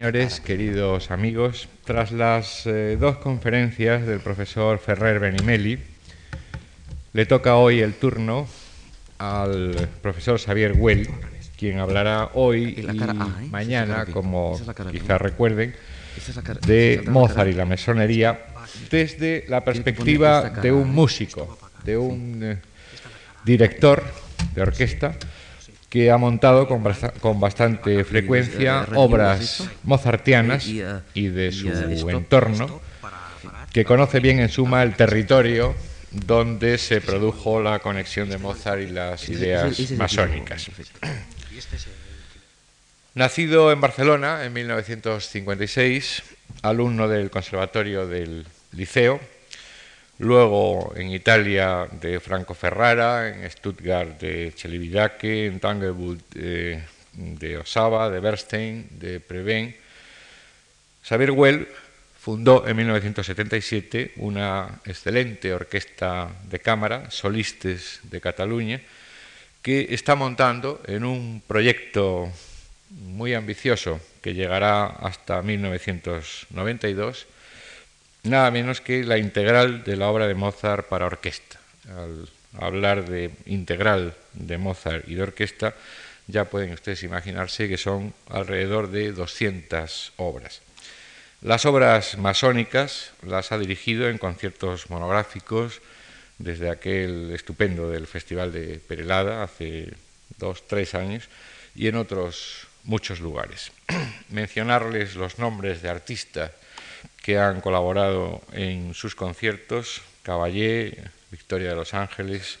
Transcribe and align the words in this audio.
Señores, 0.00 0.40
queridos 0.40 1.10
amigos, 1.10 1.68
tras 1.84 2.12
las 2.12 2.66
eh, 2.66 2.96
dos 3.00 3.16
conferencias 3.16 4.06
del 4.06 4.20
profesor 4.20 4.78
Ferrer 4.78 5.18
Benimeli, 5.18 5.76
le 7.12 7.26
toca 7.26 7.56
hoy 7.56 7.80
el 7.80 7.94
turno 7.94 8.46
al 9.18 9.88
profesor 10.00 10.38
Xavier 10.38 10.74
Well, 10.76 11.08
quien 11.56 11.80
hablará 11.80 12.30
hoy 12.34 12.76
y, 12.76 12.80
¿eh? 12.82 13.48
mañana, 13.50 14.06
como 14.06 14.56
quizás 14.92 15.20
recuerden, 15.20 15.74
de 16.64 17.02
Mozart 17.08 17.50
y 17.50 17.54
la 17.54 17.64
mesonería 17.64 18.46
desde 18.92 19.46
la 19.48 19.64
perspectiva 19.64 20.48
de 20.48 20.70
un 20.70 20.94
músico, 20.94 21.58
de 21.82 21.98
un 21.98 22.40
eh, 22.44 22.58
director 23.44 24.04
de 24.54 24.62
orquesta 24.62 25.16
que 25.88 26.10
ha 26.10 26.18
montado 26.18 26.68
con, 26.68 26.84
con 27.20 27.40
bastante 27.40 28.04
frecuencia 28.04 28.86
obras 28.94 29.68
mozartianas 29.84 30.66
y 30.66 31.28
de 31.28 31.52
su 31.52 32.10
entorno, 32.10 32.80
que 33.72 33.84
conoce 33.84 34.20
bien 34.20 34.40
en 34.40 34.48
suma 34.48 34.82
el 34.82 34.94
territorio 34.94 35.74
donde 36.10 36.78
se 36.78 37.00
produjo 37.00 37.60
la 37.62 37.78
conexión 37.80 38.28
de 38.28 38.38
Mozart 38.38 38.82
y 38.82 38.86
las 38.86 39.28
ideas 39.28 39.90
masónicas. 39.92 40.70
Nacido 43.14 43.72
en 43.72 43.80
Barcelona 43.80 44.44
en 44.44 44.52
1956, 44.52 46.22
alumno 46.62 47.08
del 47.08 47.30
Conservatorio 47.30 48.06
del 48.06 48.46
Liceo, 48.72 49.20
Luego 50.18 50.92
en 50.96 51.10
Italia 51.12 51.86
de 51.92 52.18
Franco 52.18 52.54
Ferrara, 52.54 53.28
en 53.28 53.48
Stuttgart 53.48 54.20
de 54.20 54.52
Celibidache, 54.56 55.46
en 55.46 55.60
Tanglewood 55.60 56.18
de, 56.34 56.82
de 57.12 57.58
Osaba, 57.58 58.10
de 58.10 58.18
Bernstein, 58.18 58.88
de 58.98 59.20
Prevent. 59.20 59.76
Xavier 61.04 61.30
Well 61.30 61.68
fundó 62.18 62.66
en 62.66 62.76
1977 62.76 64.14
una 64.16 64.80
excelente 64.84 65.54
orquesta 65.54 66.28
de 66.50 66.58
cámara, 66.58 67.12
Solistes 67.12 68.00
de 68.02 68.20
Cataluña, 68.20 68.80
que 69.62 69.94
está 69.94 70.16
montando 70.16 70.82
en 70.86 71.04
un 71.04 71.40
proyecto 71.46 72.28
muy 72.90 73.34
ambicioso 73.34 74.00
que 74.20 74.34
llegará 74.34 74.86
hasta 74.86 75.42
1992 75.42 77.28
nada 78.22 78.50
menos 78.50 78.80
que 78.80 79.04
la 79.04 79.18
integral 79.18 79.84
de 79.84 79.96
la 79.96 80.08
obra 80.08 80.26
de 80.26 80.34
Mozart 80.34 80.88
para 80.88 81.06
orquesta. 81.06 81.58
Al 81.96 82.28
hablar 82.58 83.08
de 83.08 83.30
integral 83.46 84.14
de 84.34 84.58
Mozart 84.58 85.08
y 85.08 85.14
de 85.14 85.22
orquesta, 85.22 85.74
ya 86.26 86.44
pueden 86.44 86.72
ustedes 86.72 87.02
imaginarse 87.02 87.68
que 87.68 87.78
son 87.78 88.12
alrededor 88.28 88.90
de 88.90 89.12
200 89.12 90.12
obras. 90.16 90.60
Las 91.40 91.66
obras 91.66 92.18
masónicas 92.18 93.12
las 93.22 93.52
ha 93.52 93.58
dirigido 93.58 94.08
en 94.08 94.18
conciertos 94.18 94.90
monográficos 94.90 95.80
desde 96.38 96.70
aquel 96.70 97.30
estupendo 97.32 97.90
del 97.90 98.06
Festival 98.06 98.52
de 98.52 98.80
Perelada 98.80 99.42
hace 99.42 99.94
dos, 100.36 100.66
tres 100.66 100.94
años 100.94 101.28
y 101.74 101.88
en 101.88 101.96
otros 101.96 102.66
muchos 102.84 103.20
lugares. 103.20 103.72
Mencionarles 104.30 105.14
los 105.14 105.38
nombres 105.38 105.80
de 105.80 105.88
artistas 105.88 106.50
que 107.22 107.38
han 107.38 107.60
colaborado 107.60 108.40
en 108.52 108.94
sus 108.94 109.14
conciertos, 109.14 110.02
Caballé, 110.22 111.04
Victoria 111.30 111.70
de 111.70 111.76
los 111.76 111.94
Ángeles, 111.94 112.58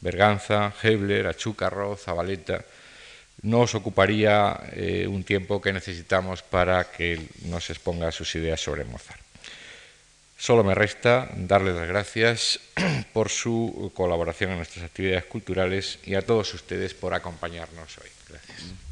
Berganza, 0.00 0.72
Hebler, 0.82 1.26
Achúcarro, 1.26 1.96
Zabaleta, 1.96 2.64
nos 3.42 3.74
ocuparía 3.74 4.58
eh, 4.72 5.06
un 5.06 5.24
tiempo 5.24 5.60
que 5.60 5.72
necesitamos 5.72 6.42
para 6.42 6.90
que 6.90 7.20
nos 7.44 7.70
exponga 7.70 8.10
sus 8.10 8.34
ideas 8.34 8.60
sobre 8.60 8.84
Mozart. 8.84 9.20
Solo 10.36 10.62
me 10.62 10.74
resta 10.74 11.28
darle 11.34 11.72
las 11.72 11.88
gracias 11.88 12.60
por 13.12 13.28
su 13.28 13.92
colaboración 13.94 14.52
en 14.52 14.58
nuestras 14.58 14.84
actividades 14.84 15.24
culturales 15.24 15.98
y 16.04 16.14
a 16.14 16.22
todos 16.22 16.54
ustedes 16.54 16.94
por 16.94 17.14
acompañarnos 17.14 17.98
hoy. 17.98 18.10
Gracias. 18.28 18.87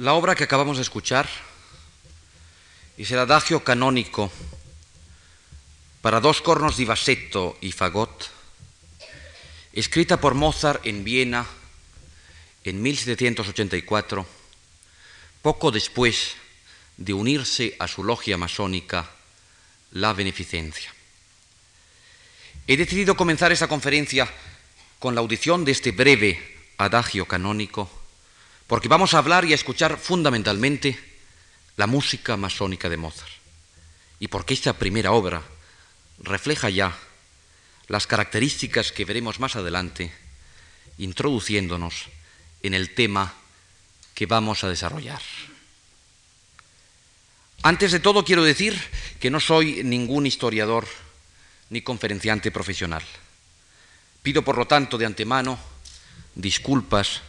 La 0.00 0.14
obra 0.14 0.34
que 0.34 0.44
acabamos 0.44 0.78
de 0.78 0.82
escuchar 0.82 1.28
es 2.96 3.10
el 3.10 3.18
adagio 3.18 3.62
canónico 3.62 4.32
para 6.00 6.20
dos 6.20 6.40
cornos 6.40 6.78
di 6.78 6.86
bassetto 6.88 7.58
y 7.60 7.68
fagot, 7.68 8.32
escrita 9.76 10.16
por 10.16 10.32
Mozart 10.32 10.86
en 10.86 11.04
Viena 11.04 11.44
en 12.64 12.80
1784, 12.80 14.24
poco 15.42 15.70
después 15.70 16.32
de 16.96 17.12
unirse 17.12 17.76
a 17.78 17.86
su 17.86 18.02
logia 18.02 18.38
masónica, 18.38 19.04
la 19.92 20.14
Beneficencia. 20.14 20.94
He 22.66 22.78
decidido 22.78 23.16
comenzar 23.16 23.52
esta 23.52 23.68
conferencia 23.68 24.26
con 24.98 25.14
la 25.14 25.20
audición 25.20 25.66
de 25.66 25.72
este 25.72 25.92
breve 25.92 26.40
adagio 26.78 27.28
canónico 27.28 27.99
porque 28.70 28.86
vamos 28.86 29.14
a 29.14 29.18
hablar 29.18 29.44
y 29.44 29.50
a 29.50 29.56
escuchar 29.56 29.98
fundamentalmente 29.98 30.96
la 31.76 31.88
música 31.88 32.36
masónica 32.36 32.88
de 32.88 32.96
Mozart. 32.96 33.32
Y 34.20 34.28
porque 34.28 34.54
esta 34.54 34.74
primera 34.74 35.10
obra 35.10 35.42
refleja 36.22 36.70
ya 36.70 36.96
las 37.88 38.06
características 38.06 38.92
que 38.92 39.04
veremos 39.04 39.40
más 39.40 39.56
adelante, 39.56 40.12
introduciéndonos 40.98 42.10
en 42.62 42.74
el 42.74 42.94
tema 42.94 43.34
que 44.14 44.26
vamos 44.26 44.62
a 44.62 44.68
desarrollar. 44.68 45.20
Antes 47.64 47.90
de 47.90 47.98
todo 47.98 48.24
quiero 48.24 48.44
decir 48.44 48.80
que 49.18 49.30
no 49.30 49.40
soy 49.40 49.82
ningún 49.82 50.26
historiador 50.26 50.86
ni 51.70 51.82
conferenciante 51.82 52.52
profesional. 52.52 53.02
Pido 54.22 54.44
por 54.44 54.56
lo 54.56 54.68
tanto 54.68 54.96
de 54.96 55.06
antemano 55.06 55.58
disculpas 56.36 57.22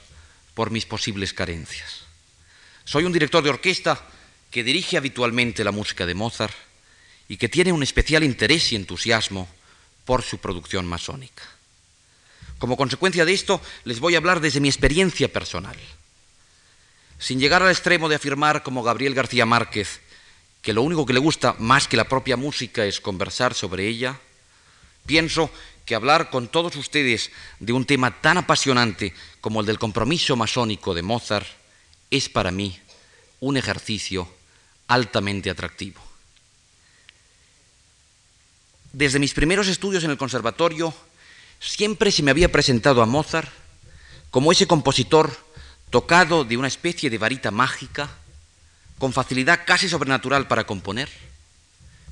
por 0.54 0.72
mis 0.72 0.86
posibles 0.86 1.34
carencias. 1.34 2.02
Soy 2.84 3.04
un 3.04 3.14
director 3.14 3.44
de 3.44 3.50
orquesta 3.50 4.02
que 4.50 4.64
dirige 4.64 4.98
habitualmente 4.98 5.64
la 5.64 5.72
música 5.72 6.06
de 6.06 6.14
Mozart 6.14 6.56
y 7.28 7.38
que 7.38 7.50
tiene 7.50 7.72
un 7.72 7.84
especial 7.84 8.24
interés 8.24 8.72
y 8.72 8.76
entusiasmo 8.76 9.48
por 10.06 10.24
su 10.24 10.40
producción 10.40 10.86
masónica. 10.86 11.44
Como 12.60 12.78
consecuencia 12.78 13.26
de 13.26 13.34
esto, 13.34 13.62
les 13.86 14.00
voy 14.00 14.16
a 14.16 14.18
hablar 14.18 14.42
desde 14.42 14.60
mi 14.60 14.68
experiencia 14.68 15.32
personal. 15.32 15.78
Sin 17.18 17.40
llegar 17.40 17.64
al 17.64 17.72
extremo 17.72 18.10
de 18.10 18.16
afirmar, 18.16 18.64
como 18.64 18.84
Gabriel 18.84 19.16
García 19.16 19.46
Márquez, 19.46 20.02
que 20.62 20.74
lo 20.74 20.82
único 20.82 21.06
que 21.06 21.14
le 21.14 21.20
gusta 21.20 21.56
más 21.60 21.88
que 21.88 21.98
la 21.98 22.10
propia 22.10 22.38
música 22.38 22.86
es 22.86 23.00
conversar 23.00 23.54
sobre 23.54 23.88
ella, 23.88 24.20
pienso 25.06 25.50
que 25.86 25.96
hablar 25.96 26.30
con 26.30 26.50
todos 26.50 26.76
ustedes 26.76 27.32
de 27.60 27.74
un 27.74 27.86
tema 27.86 28.22
tan 28.22 28.38
apasionante 28.38 29.14
como 29.42 29.60
el 29.60 29.66
del 29.66 29.80
compromiso 29.80 30.36
masónico 30.36 30.94
de 30.94 31.02
Mozart 31.02 31.48
es 32.12 32.30
para 32.30 32.52
mí 32.52 32.80
un 33.40 33.58
ejercicio 33.58 34.30
altamente 34.88 35.50
atractivo. 35.50 36.00
Desde 38.94 39.20
mis 39.20 39.34
primeros 39.34 39.68
estudios 39.68 40.04
en 40.04 40.12
el 40.12 40.18
conservatorio, 40.18 40.94
siempre 41.60 42.12
se 42.12 42.24
me 42.24 42.32
había 42.32 42.52
presentado 42.52 43.02
a 43.02 43.06
Mozart 43.06 43.50
como 44.30 44.52
ese 44.52 44.68
compositor 44.68 45.36
tocado 45.90 46.46
de 46.46 46.58
una 46.58 46.68
especie 46.68 47.10
de 47.10 47.18
varita 47.18 47.52
mágica, 47.52 48.10
con 49.00 49.14
facilidad 49.14 49.62
casi 49.66 49.90
sobrenatural 49.90 50.48
para 50.48 50.66
componer, 50.66 51.10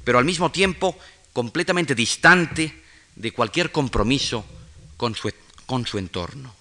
pero 0.04 0.18
al 0.18 0.25
mismo 0.25 0.52
tiempo 0.52 0.98
completamente 1.34 1.94
distante 1.94 2.84
de 3.16 3.32
cualquier 3.32 3.72
compromiso 3.72 4.44
con 4.98 5.14
su, 5.16 5.32
con 5.66 5.86
su 5.86 5.98
entorno. 5.98 6.59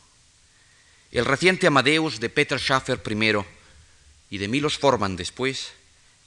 El 1.11 1.25
reciente 1.25 1.67
Amadeus 1.67 2.21
de 2.21 2.29
Peter 2.29 2.61
Schaffer 2.61 3.03
primero 3.03 3.47
y 4.29 4.37
de 4.37 4.49
Milos 4.49 4.77
Forman 4.77 5.17
después 5.17 5.69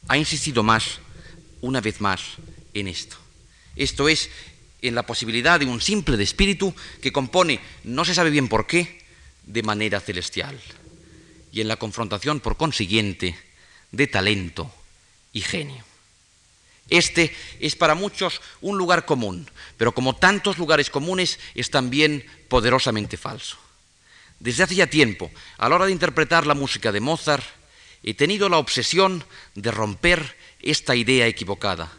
ha 0.08 0.18
insistido 0.18 0.64
más, 0.64 1.00
una 1.62 1.82
vez 1.82 2.02
más, 2.02 2.22
en 2.74 2.88
esto. 2.88 3.16
Esto 3.76 4.10
es, 4.10 4.32
en 4.82 4.96
la 4.96 5.06
posibilidad 5.06 5.60
de 5.60 5.68
un 5.68 5.82
simple 5.82 6.18
de 6.18 6.24
espíritu 6.24 6.74
que 7.00 7.12
compone, 7.12 7.60
no 7.84 8.06
se 8.06 8.16
sabe 8.16 8.32
bien 8.32 8.48
por 8.48 8.66
qué, 8.66 9.06
de 9.46 9.62
manera 9.62 10.00
celestial, 10.00 10.60
y 11.52 11.62
en 11.62 11.68
la 11.68 11.78
confrontación, 11.78 12.40
por 12.40 12.58
consiguiente, 12.58 13.38
de 13.92 14.08
talento 14.08 14.74
y 15.32 15.42
genio. 15.42 15.84
Este 16.90 17.36
es 17.60 17.76
para 17.76 17.94
muchos 17.94 18.42
un 18.62 18.80
lugar 18.80 19.06
común, 19.06 19.48
pero 19.78 19.94
como 19.94 20.16
tantos 20.16 20.58
lugares 20.58 20.90
comunes 20.90 21.40
es 21.54 21.70
también 21.70 22.26
poderosamente 22.50 23.18
falso. 23.18 23.58
Desde 24.42 24.64
hace 24.64 24.74
ya 24.74 24.88
tiempo, 24.88 25.30
a 25.60 25.70
la 25.70 25.76
hora 25.76 25.86
de 25.86 25.92
interpretar 25.92 26.48
la 26.48 26.56
música 26.56 26.92
de 26.92 27.00
Mozart, 27.00 27.46
he 28.02 28.16
tenido 28.16 28.50
la 28.50 28.58
obsesión 28.58 29.24
de 29.54 29.70
romper 29.70 30.36
esta 30.60 30.96
idea 30.96 31.28
equivocada 31.28 31.92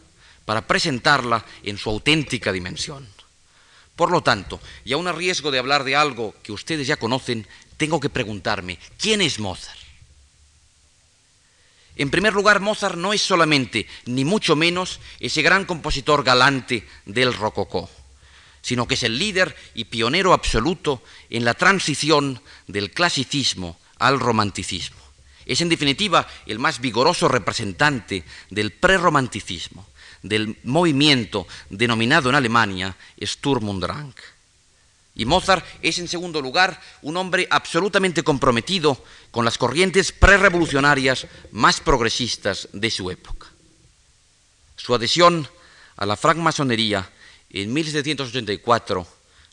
para 0.43 0.67
presentarla 0.67 1.45
en 1.63 1.77
su 1.77 1.89
auténtica 1.89 2.51
dimensión. 2.51 3.07
Por 3.95 4.11
lo 4.11 4.21
tanto, 4.23 4.59
y 4.83 4.91
aun 4.91 5.07
a 5.07 5.13
riesgo 5.13 5.51
de 5.51 5.59
hablar 5.59 5.85
de 5.85 5.95
algo 5.95 6.35
que 6.43 6.51
ustedes 6.51 6.85
ya 6.85 6.97
conocen, 6.97 7.47
tengo 7.77 8.01
que 8.01 8.09
preguntarme, 8.09 8.77
¿quién 8.99 9.21
es 9.21 9.39
Mozart? 9.39 9.79
En 11.95 12.09
primer 12.09 12.33
lugar, 12.33 12.59
Mozart 12.59 12.97
no 12.97 13.13
es 13.13 13.21
solamente, 13.21 13.87
ni 14.03 14.25
mucho 14.25 14.57
menos, 14.57 14.99
ese 15.21 15.43
gran 15.43 15.63
compositor 15.63 16.25
galante 16.25 16.85
del 17.05 17.33
rococó, 17.33 17.89
sino 18.63 18.87
que 18.87 18.95
es 18.95 19.03
el 19.03 19.19
líder 19.19 19.55
y 19.75 19.85
pionero 19.85 20.33
absoluto 20.33 21.03
en 21.29 21.45
la 21.45 21.53
transición 21.53 22.41
del 22.65 22.91
clasicismo 22.91 23.77
al 23.99 24.19
romanticismo. 24.19 24.97
Es 25.45 25.59
en 25.59 25.67
definitiva 25.67 26.25
el 26.45 26.57
más 26.57 26.79
vigoroso 26.79 27.27
representante 27.27 28.23
del 28.49 28.71
prerromanticismo, 28.71 29.85
del 30.23 30.57
movimiento 30.63 31.45
denominado 31.69 32.29
en 32.29 32.35
Alemania 32.35 32.95
Sturm 33.21 33.67
und 33.67 33.83
Drang. 33.83 34.15
Y 35.13 35.25
Mozart 35.25 35.65
es, 35.81 35.99
en 35.99 36.07
segundo 36.07 36.41
lugar, 36.41 36.81
un 37.01 37.17
hombre 37.17 37.47
absolutamente 37.51 38.23
comprometido 38.23 39.03
con 39.29 39.43
las 39.43 39.57
corrientes 39.57 40.13
prerevolucionarias 40.13 41.27
más 41.51 41.81
progresistas 41.81 42.69
de 42.71 42.89
su 42.89 43.11
época. 43.11 43.47
Su 44.77 44.95
adhesión 44.95 45.47
a 45.97 46.05
la 46.05 46.15
francmasonería 46.15 47.11
en 47.61 47.71
1784 47.71 49.07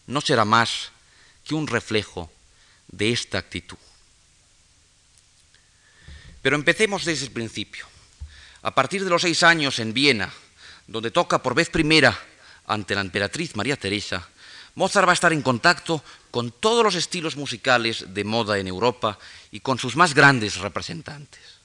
no 0.07 0.21
será 0.21 0.45
más 0.45 0.91
que 1.45 1.55
un 1.55 1.67
reflejo 1.67 2.31
de 2.89 3.13
esta 3.13 3.39
actitud. 3.39 3.77
Pero 6.43 6.57
empecemos 6.57 7.05
desde 7.05 7.27
el 7.27 7.33
principio. 7.33 7.87
A 8.63 8.75
partir 8.75 9.05
de 9.05 9.11
los 9.11 9.23
seis 9.23 9.43
años 9.43 9.79
en 9.79 9.93
Viena, 9.93 10.33
donde 10.87 11.11
toca 11.11 11.43
por 11.43 11.55
vez 11.55 11.69
primera 11.69 12.19
ante 12.67 12.95
la 12.95 13.03
emperatriz 13.03 13.55
María 13.57 13.77
Teresa, 13.77 14.27
Mozart 14.75 15.07
va 15.07 15.13
a 15.13 15.15
estar 15.15 15.33
en 15.33 15.43
contacto 15.43 16.03
con 16.31 16.53
todos 16.53 16.83
los 16.83 16.95
estilos 16.95 17.37
musicales 17.37 18.15
de 18.15 18.25
moda 18.25 18.59
en 18.59 18.67
Europa 18.67 19.19
y 19.51 19.61
con 19.61 19.79
sus 19.79 19.97
más 19.97 20.15
grandes 20.15 20.57
representantes. 20.57 21.60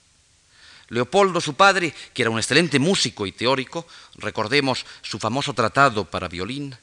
Leopoldo, 0.90 1.42
su 1.42 1.56
padre, 1.56 1.94
que 2.14 2.22
era 2.22 2.30
un 2.30 2.38
excelente 2.38 2.80
músico 2.80 3.26
y 3.26 3.32
teórico, 3.32 3.88
recordemos 4.16 4.86
su 5.02 5.20
famoso 5.20 5.54
tratado 5.54 6.06
para 6.06 6.28
violín, 6.28 6.76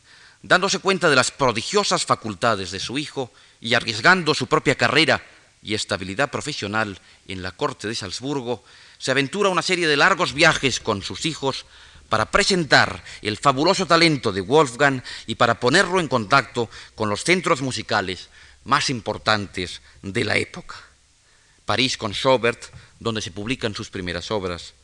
dándose 0.42 0.80
cuenta 0.80 1.08
de 1.08 1.16
las 1.16 1.30
prodigiosas 1.30 2.04
facultades 2.04 2.70
de 2.70 2.80
su 2.80 2.98
hijo 2.98 3.30
y 3.60 3.74
arriesgando 3.74 4.34
su 4.34 4.48
propia 4.48 4.74
carrera 4.74 5.24
y 5.62 5.74
estabilidad 5.74 6.30
profesional 6.30 7.00
en 7.28 7.42
la 7.42 7.52
corte 7.52 7.86
de 7.86 7.94
Salzburgo, 7.94 8.64
se 8.98 9.12
aventura 9.12 9.48
una 9.48 9.62
serie 9.62 9.86
de 9.86 9.96
largos 9.96 10.32
viajes 10.32 10.80
con 10.80 11.02
sus 11.02 11.24
hijos 11.26 11.64
para 12.08 12.30
presentar 12.30 13.02
el 13.22 13.38
fabuloso 13.38 13.86
talento 13.86 14.32
de 14.32 14.42
Wolfgang 14.42 15.02
y 15.26 15.36
para 15.36 15.60
ponerlo 15.60 15.98
en 15.98 16.08
contacto 16.08 16.68
con 16.94 17.08
los 17.08 17.24
centros 17.24 17.62
musicales 17.62 18.28
más 18.64 18.90
importantes 18.90 19.80
de 20.02 20.24
la 20.24 20.36
época. 20.36 20.91
París 21.64 21.96
con 21.96 22.12
Schubert, 22.12 22.62
donde 22.98 23.22
se 23.22 23.30
publican 23.30 23.74
sus 23.74 23.90
primeras 23.90 24.30
obras. 24.30 24.74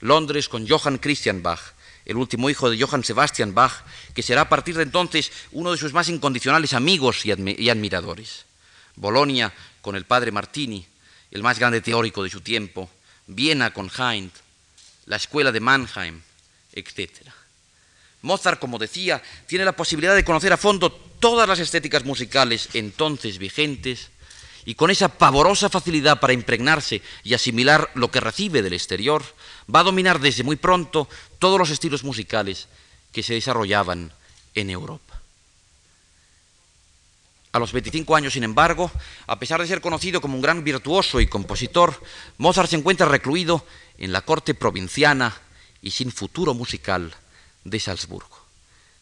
Londres 0.00 0.48
con 0.48 0.68
Johann 0.68 0.98
Christian 0.98 1.42
Bach, 1.42 1.60
el 2.04 2.16
último 2.16 2.48
hijo 2.50 2.70
de 2.70 2.80
Johann 2.80 3.04
Sebastian 3.04 3.54
Bach, 3.54 3.84
que 4.14 4.22
será 4.22 4.42
a 4.42 4.48
partir 4.48 4.76
de 4.76 4.84
entonces 4.84 5.32
uno 5.52 5.72
de 5.72 5.78
sus 5.78 5.92
más 5.92 6.08
incondicionales 6.08 6.72
amigos 6.72 7.26
y, 7.26 7.32
admiradores. 7.32 8.46
Bolonia 8.96 9.52
con 9.80 9.96
el 9.96 10.04
padre 10.04 10.32
Martini, 10.32 10.86
el 11.30 11.42
más 11.42 11.58
grande 11.58 11.80
teórico 11.80 12.22
de 12.22 12.30
su 12.30 12.40
tiempo. 12.40 12.90
Viena 13.26 13.72
con 13.72 13.90
Hind, 13.90 14.30
la 15.06 15.16
escuela 15.16 15.52
de 15.52 15.60
Mannheim, 15.60 16.22
etc. 16.72 17.10
Mozart, 18.22 18.58
como 18.58 18.78
decía, 18.78 19.22
tiene 19.46 19.66
la 19.66 19.76
posibilidad 19.76 20.14
de 20.14 20.24
conocer 20.24 20.52
a 20.52 20.56
fondo 20.56 20.90
todas 20.90 21.46
las 21.46 21.58
estéticas 21.58 22.04
musicales 22.04 22.70
entonces 22.72 23.38
vigentes 23.38 24.08
y 24.68 24.74
con 24.74 24.90
esa 24.90 25.08
pavorosa 25.08 25.70
facilidad 25.70 26.20
para 26.20 26.34
impregnarse 26.34 27.00
y 27.24 27.32
asimilar 27.32 27.90
lo 27.94 28.10
que 28.10 28.20
recibe 28.20 28.60
del 28.60 28.74
exterior, 28.74 29.24
va 29.74 29.80
a 29.80 29.84
dominar 29.84 30.20
desde 30.20 30.44
muy 30.44 30.56
pronto 30.56 31.08
todos 31.38 31.58
los 31.58 31.70
estilos 31.70 32.04
musicales 32.04 32.68
que 33.10 33.22
se 33.22 33.32
desarrollaban 33.32 34.12
en 34.54 34.68
Europa. 34.68 35.22
A 37.52 37.58
los 37.58 37.72
25 37.72 38.14
años, 38.14 38.34
sin 38.34 38.44
embargo, 38.44 38.92
a 39.26 39.38
pesar 39.38 39.58
de 39.62 39.66
ser 39.66 39.80
conocido 39.80 40.20
como 40.20 40.34
un 40.34 40.42
gran 40.42 40.62
virtuoso 40.62 41.18
y 41.22 41.26
compositor, 41.26 41.98
Mozart 42.36 42.68
se 42.68 42.76
encuentra 42.76 43.08
recluido 43.08 43.64
en 43.96 44.12
la 44.12 44.20
corte 44.20 44.52
provinciana 44.52 45.34
y 45.80 45.92
sin 45.92 46.12
futuro 46.12 46.52
musical 46.52 47.14
de 47.64 47.80
Salzburgo, 47.80 48.44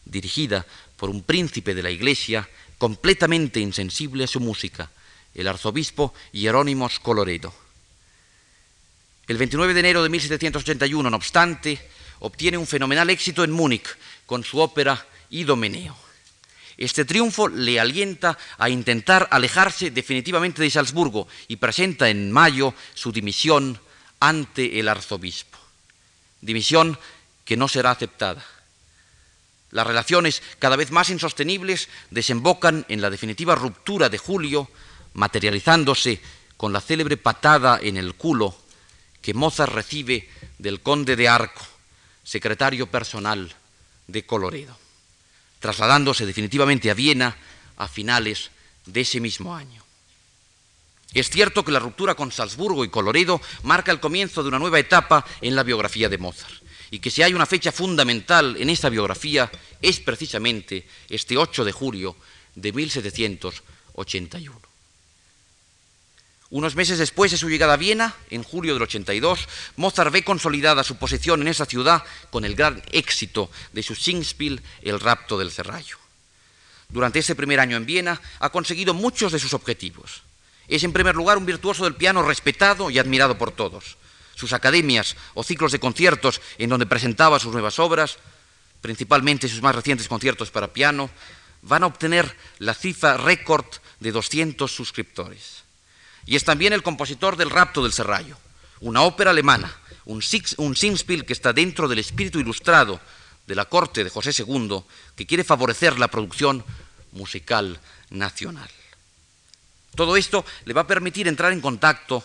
dirigida 0.05 0.65
por 0.95 1.09
un 1.09 1.23
príncipe 1.23 1.75
de 1.75 1.83
la 1.83 1.91
Iglesia 1.91 2.47
completamente 2.77 3.59
insensible 3.59 4.23
a 4.23 4.27
su 4.27 4.39
música, 4.39 4.91
el 5.37 5.47
arzobispo 5.47 6.13
Hierónimos 6.33 6.99
Coloredo. 6.99 7.53
El 9.27 9.37
29 9.37 9.73
de 9.73 9.79
enero 9.79 10.03
de 10.03 10.09
1781, 10.09 11.09
no 11.09 11.15
obstante, 11.15 11.79
obtiene 12.19 12.57
un 12.57 12.67
fenomenal 12.67 13.09
éxito 13.09 13.43
en 13.43 13.51
Múnich 13.51 13.87
con 14.25 14.43
su 14.43 14.59
ópera 14.59 15.05
Idomeneo. 15.29 15.95
Este 16.77 17.05
triunfo 17.05 17.47
le 17.47 17.79
alienta 17.79 18.37
a 18.57 18.69
intentar 18.69 19.27
alejarse 19.31 19.91
definitivamente 19.91 20.61
de 20.61 20.69
Salzburgo 20.69 21.27
y 21.47 21.55
presenta 21.55 22.09
en 22.09 22.31
mayo 22.31 22.73
su 22.93 23.11
dimisión 23.11 23.79
ante 24.19 24.79
el 24.79 24.87
arzobispo. 24.87 25.57
Dimisión 26.41 26.97
que 27.45 27.57
no 27.57 27.67
será 27.67 27.91
aceptada. 27.91 28.45
Las 29.71 29.87
relaciones 29.87 30.41
cada 30.59 30.75
vez 30.75 30.91
más 30.91 31.09
insostenibles 31.09 31.89
desembocan 32.09 32.85
en 32.89 33.01
la 33.01 33.09
definitiva 33.09 33.55
ruptura 33.55 34.09
de 34.09 34.17
Julio, 34.17 34.69
materializándose 35.17 36.21
con 36.57 36.71
la 36.71 36.79
célebre 36.79 37.17
patada 37.17 37.79
en 37.81 37.97
el 37.97 38.13
culo 38.13 38.55
que 39.21 39.33
Mozart 39.33 39.73
recibe 39.73 40.29
del 40.59 40.81
conde 40.81 41.15
de 41.15 41.27
Arco, 41.27 41.65
secretario 42.23 42.85
personal 42.87 43.53
de 44.05 44.25
Coloredo, 44.25 44.77
trasladándose 45.59 46.25
definitivamente 46.25 46.91
a 46.91 46.93
Viena 46.93 47.35
a 47.77 47.87
finales 47.87 48.51
de 48.85 49.01
ese 49.01 49.19
mismo 49.19 49.55
año. 49.55 49.83
Es 51.13 51.31
cierto 51.31 51.65
que 51.65 51.71
la 51.71 51.79
ruptura 51.79 52.13
con 52.13 52.31
Salzburgo 52.31 52.85
y 52.85 52.89
Coloredo 52.89 53.41
marca 53.63 53.91
el 53.91 53.99
comienzo 53.99 54.43
de 54.43 54.49
una 54.49 54.59
nueva 54.59 54.77
etapa 54.77 55.25
en 55.41 55.55
la 55.55 55.63
biografía 55.63 56.09
de 56.09 56.19
Mozart, 56.19 56.61
y 56.91 56.99
que 56.99 57.09
si 57.09 57.23
hay 57.23 57.33
una 57.33 57.47
fecha 57.47 57.71
fundamental 57.71 58.55
en 58.59 58.69
esta 58.69 58.89
biografía 58.89 59.49
es 59.81 59.99
precisamente 59.99 60.87
este 61.09 61.37
8 61.37 61.65
de 61.65 61.71
julio 61.71 62.15
de 62.53 62.71
1781. 62.71 64.67
Unos 66.49 66.75
meses 66.75 66.97
después 66.97 67.31
de 67.31 67.37
su 67.37 67.49
llegada 67.49 67.73
a 67.73 67.77
Viena, 67.77 68.15
en 68.29 68.41
julio 68.41 68.73
del 68.73 68.83
82, 68.83 69.49
Mozart 69.75 70.13
ve 70.13 70.23
consolidada 70.23 70.85
su 70.85 70.95
posición 70.95 71.41
en 71.41 71.49
esa 71.49 71.65
ciudad 71.65 72.05
con 72.29 72.45
el 72.45 72.55
gran 72.55 72.81
éxito 72.93 73.51
de 73.73 73.83
su 73.83 73.95
Singspiel 73.95 74.61
El 74.81 75.01
rapto 75.01 75.37
del 75.37 75.51
Cerrallo. 75.51 75.97
Durante 76.87 77.19
ese 77.19 77.35
primer 77.35 77.59
año 77.59 77.75
en 77.75 77.85
Viena 77.85 78.21
ha 78.39 78.49
conseguido 78.49 78.93
muchos 78.93 79.33
de 79.33 79.39
sus 79.39 79.53
objetivos. 79.53 80.21
Es 80.69 80.85
en 80.85 80.93
primer 80.93 81.15
lugar 81.15 81.37
un 81.37 81.45
virtuoso 81.45 81.83
del 81.83 81.95
piano 81.95 82.23
respetado 82.23 82.89
y 82.89 82.97
admirado 82.97 83.37
por 83.37 83.51
todos. 83.51 83.97
Sus 84.35 84.53
academias 84.53 85.17
o 85.33 85.43
ciclos 85.43 85.73
de 85.73 85.81
conciertos 85.81 86.39
en 86.57 86.69
donde 86.69 86.85
presentaba 86.85 87.39
sus 87.39 87.51
nuevas 87.51 87.77
obras, 87.77 88.19
principalmente 88.79 89.49
sus 89.49 89.61
más 89.61 89.75
recientes 89.75 90.07
conciertos 90.07 90.49
para 90.49 90.71
piano, 90.71 91.09
van 91.61 91.83
a 91.83 91.87
obtener 91.87 92.37
la 92.59 92.73
cifra 92.73 93.17
récord 93.17 93.65
de 93.99 94.13
200 94.13 94.71
suscriptores 94.71 95.56
y 96.27 96.35
es 96.35 96.43
también 96.43 96.73
el 96.73 96.83
compositor 96.83 97.37
del 97.37 97.49
Rapto 97.49 97.81
del 97.81 97.93
Serrallo, 97.93 98.37
una 98.81 99.01
ópera 99.01 99.31
alemana, 99.31 99.73
un, 100.05 100.21
un 100.57 100.75
Singspiel 100.75 101.25
que 101.25 101.33
está 101.33 101.53
dentro 101.53 101.87
del 101.87 101.99
espíritu 101.99 102.39
ilustrado 102.39 102.99
de 103.47 103.55
la 103.55 103.65
corte 103.65 104.03
de 104.03 104.09
José 104.09 104.31
II, 104.43 104.83
que 105.15 105.25
quiere 105.25 105.45
favorecer 105.45 105.97
la 105.97 106.09
producción 106.09 106.65
musical 107.13 107.79
nacional. 108.09 108.69
Todo 109.95 110.17
esto 110.17 110.45
le 110.65 110.73
va 110.73 110.81
a 110.81 110.87
permitir 110.87 111.29
entrar 111.29 111.53
en 111.53 111.61
contacto 111.61 112.23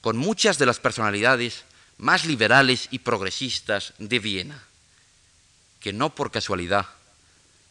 con 0.00 0.16
muchas 0.16 0.58
de 0.58 0.66
las 0.66 0.80
personalidades 0.80 1.64
más 1.98 2.24
liberales 2.24 2.88
y 2.90 3.00
progresistas 3.00 3.92
de 3.98 4.18
Viena, 4.18 4.64
que 5.80 5.92
no 5.92 6.14
por 6.14 6.30
casualidad 6.30 6.86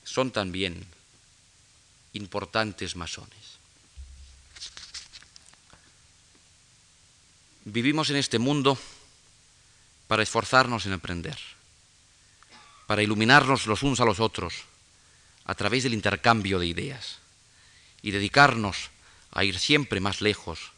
son 0.03 0.31
también 0.31 0.85
importantes 2.13 2.95
masones. 2.95 3.52
Vivimos 7.65 8.09
en 8.09 8.17
este 8.17 8.39
mundo 8.39 8.77
para 10.07 10.23
esforzarnos 10.23 10.85
en 10.85 10.93
aprender, 10.93 11.37
para 12.87 13.03
iluminarnos 13.03 13.67
los 13.67 13.83
unos 13.83 14.01
a 14.01 14.05
los 14.05 14.19
otros 14.19 14.65
a 15.45 15.55
través 15.55 15.83
del 15.83 15.93
intercambio 15.93 16.59
de 16.59 16.67
ideas 16.67 17.19
y 18.01 18.11
dedicarnos 18.11 18.89
a 19.31 19.45
ir 19.45 19.57
siempre 19.59 20.01
más 20.01 20.19
lejos 20.19 20.71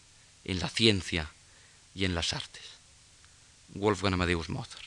en 0.44 0.60
la 0.60 0.70
ciencia 0.70 1.32
y 1.96 2.06
en 2.06 2.14
las 2.14 2.34
artes. 2.34 2.64
Wolfgang 3.70 4.14
Amadeus 4.14 4.50
Mozart. 4.50 4.86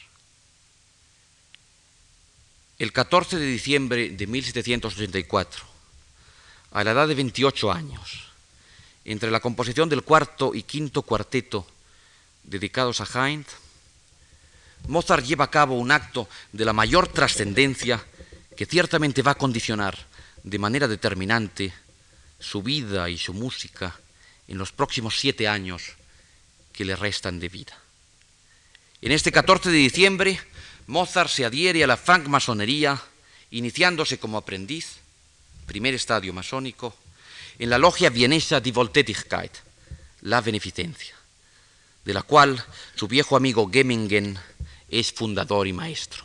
El 2.78 2.92
14 2.92 3.38
de 3.38 3.46
diciembre 3.46 4.10
de 4.10 4.26
1784, 4.28 5.64
a 6.70 6.84
la 6.84 6.92
edad 6.92 7.08
de 7.08 7.16
28 7.16 7.72
años, 7.72 8.30
entre 9.04 9.32
la 9.32 9.40
composición 9.40 9.88
del 9.88 10.04
cuarto 10.04 10.54
y 10.54 10.62
quinto 10.62 11.02
cuarteto 11.02 11.66
dedicados 12.48 13.00
a 13.00 13.06
Heinz, 13.06 13.46
Mozart 14.86 15.24
lleva 15.24 15.44
a 15.44 15.50
cabo 15.50 15.76
un 15.76 15.90
acto 15.90 16.28
de 16.52 16.64
la 16.64 16.72
mayor 16.72 17.08
trascendencia 17.08 18.02
que 18.56 18.66
ciertamente 18.66 19.22
va 19.22 19.32
a 19.32 19.40
condicionar 19.40 19.98
de 20.42 20.58
manera 20.58 20.88
determinante 20.88 21.72
su 22.38 22.62
vida 22.62 23.10
y 23.10 23.18
su 23.18 23.34
música 23.34 23.94
en 24.46 24.56
los 24.56 24.72
próximos 24.72 25.18
siete 25.18 25.46
años 25.46 25.82
que 26.72 26.84
le 26.84 26.96
restan 26.96 27.38
de 27.38 27.48
vida. 27.48 27.76
En 29.02 29.12
este 29.12 29.30
14 29.30 29.70
de 29.70 29.76
diciembre, 29.76 30.40
Mozart 30.86 31.30
se 31.30 31.44
adhiere 31.44 31.84
a 31.84 31.86
la 31.86 31.96
francmasonería, 31.96 33.00
iniciándose 33.50 34.18
como 34.18 34.38
aprendiz, 34.38 34.96
primer 35.66 35.94
estadio 35.94 36.32
masónico, 36.32 36.96
en 37.58 37.68
la 37.70 37.78
logia 37.78 38.10
vienesa 38.10 38.60
Die 38.60 38.72
Voltätigkeit, 38.72 39.52
la 40.22 40.40
beneficencia 40.40 41.17
de 42.08 42.14
la 42.14 42.22
cual 42.22 42.64
su 42.94 43.06
viejo 43.06 43.36
amigo 43.36 43.68
Gemmingen 43.70 44.38
es 44.88 45.12
fundador 45.12 45.66
y 45.66 45.74
maestro. 45.74 46.24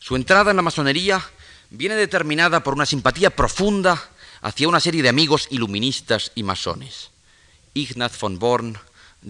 Su 0.00 0.16
entrada 0.16 0.52
en 0.52 0.56
la 0.56 0.62
masonería 0.62 1.22
viene 1.68 1.94
determinada 1.94 2.64
por 2.64 2.72
una 2.72 2.86
simpatía 2.86 3.28
profunda 3.28 4.08
hacia 4.40 4.70
una 4.70 4.80
serie 4.80 5.02
de 5.02 5.10
amigos 5.10 5.48
iluministas 5.50 6.32
y 6.34 6.44
masones. 6.44 7.10
Ignaz 7.74 8.18
von 8.18 8.38
Born, 8.38 8.78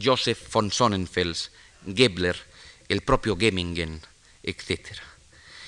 Joseph 0.01 0.53
von 0.53 0.71
Sonnenfels, 0.71 1.51
Gebler, 1.85 2.37
el 2.89 3.01
propio 3.01 3.37
Gemmingen, 3.37 4.01
etc. 4.45 4.93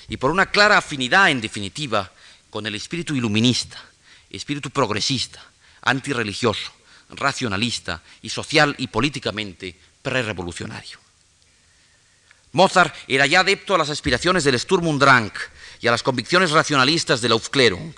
Y 0.07 0.15
por 0.15 0.31
una 0.31 0.45
clara 0.45 0.77
afinidad, 0.77 1.29
en 1.29 1.41
definitiva, 1.41 2.13
con 2.49 2.65
el 2.65 2.75
espíritu 2.75 3.17
iluminista, 3.17 3.83
espíritu 4.29 4.69
progresista, 4.69 5.43
antirreligioso, 5.81 6.71
racionalista 7.11 8.01
y 8.21 8.29
social 8.29 8.75
y 8.77 8.87
políticamente 8.87 9.75
prerevolucionario. 10.01 10.99
Mozart 12.53 12.93
era 13.07 13.25
ya 13.25 13.41
adepto 13.41 13.75
a 13.75 13.77
las 13.77 13.89
aspiraciones 13.89 14.43
del 14.43 14.59
Sturm 14.59 14.87
und 14.87 15.01
Drang 15.01 15.31
y 15.79 15.87
a 15.87 15.91
las 15.91 16.03
convicciones 16.03 16.51
racionalistas 16.51 17.21
de 17.21 17.29
la 17.29 17.35
Aufklärung, 17.35 17.93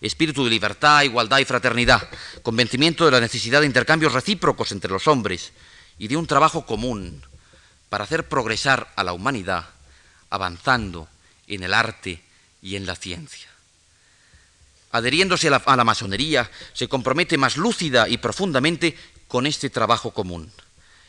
espíritu 0.00 0.44
de 0.44 0.50
libertad, 0.50 1.02
igualdad 1.02 1.38
y 1.38 1.44
fraternidad, 1.44 2.08
convencimiento 2.42 3.04
de 3.04 3.10
la 3.10 3.20
necesidad 3.20 3.60
de 3.60 3.66
intercambios 3.66 4.12
recíprocos 4.12 4.72
entre 4.72 4.90
los 4.90 5.06
hombres 5.08 5.52
y 5.98 6.08
de 6.08 6.16
un 6.16 6.26
trabajo 6.26 6.64
común 6.64 7.22
para 7.88 8.04
hacer 8.04 8.28
progresar 8.28 8.90
a 8.96 9.04
la 9.04 9.12
humanidad 9.12 9.68
avanzando 10.30 11.08
en 11.46 11.62
el 11.62 11.74
arte 11.74 12.22
y 12.62 12.76
en 12.76 12.86
la 12.86 12.96
ciencia 12.96 13.51
adheriéndose 14.92 15.48
a 15.48 15.76
la, 15.76 15.84
masonería, 15.84 16.50
se 16.74 16.86
compromete 16.86 17.38
más 17.38 17.56
lúcida 17.56 18.08
y 18.08 18.18
profundamente 18.18 18.96
con 19.26 19.46
este 19.46 19.70
trabajo 19.70 20.12
común, 20.12 20.52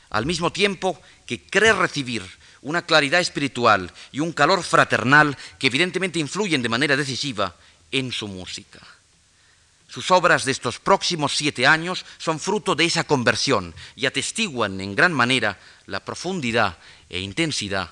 al 0.10 0.26
mismo 0.26 0.52
tiempo 0.52 1.00
que 1.28 1.46
cree 1.46 1.74
recibir 1.74 2.24
una 2.62 2.86
claridad 2.86 3.20
espiritual 3.20 3.92
y 4.12 4.22
un 4.22 4.32
calor 4.32 4.64
fraternal 4.64 5.38
que 5.60 5.68
evidentemente 5.68 6.20
influyen 6.20 6.62
de 6.62 6.70
manera 6.70 6.96
decisiva 6.96 7.56
en 7.92 8.12
su 8.12 8.28
música. 8.28 8.80
Sus 9.90 10.10
obras 10.10 10.46
de 10.46 10.54
estos 10.54 10.80
próximos 10.80 11.36
siete 11.36 11.68
años 11.68 12.06
son 12.18 12.40
fruto 12.40 12.74
de 12.74 12.86
esa 12.86 13.04
conversión 13.04 13.76
y 13.96 14.08
atestiguan 14.08 14.80
en 14.82 14.96
gran 14.96 15.14
manera 15.14 15.60
la 15.86 16.00
profundidad 16.00 16.78
e 17.10 17.20
intensidad 17.20 17.92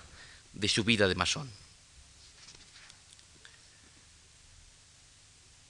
de 0.54 0.68
su 0.68 0.84
vida 0.84 1.08
de 1.08 1.16
masón. 1.16 1.61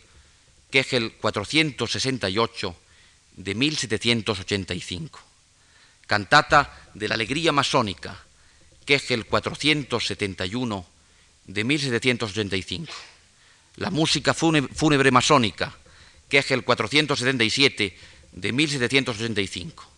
Kegel 0.69 1.13
468 1.13 2.75
de 3.37 3.55
1785. 3.55 5.21
Cantata 6.05 6.89
de 6.93 7.07
la 7.07 7.15
alegría 7.15 7.53
masónica, 7.53 8.21
Kegel 8.85 9.25
471 9.25 10.85
de 11.45 11.63
1785. 11.63 12.93
La 13.77 13.89
música 13.89 14.33
fúnebre 14.33 15.11
masónica, 15.11 15.73
Kegel 16.27 16.65
477 16.65 17.97
de 18.33 18.51
1785. 18.51 19.94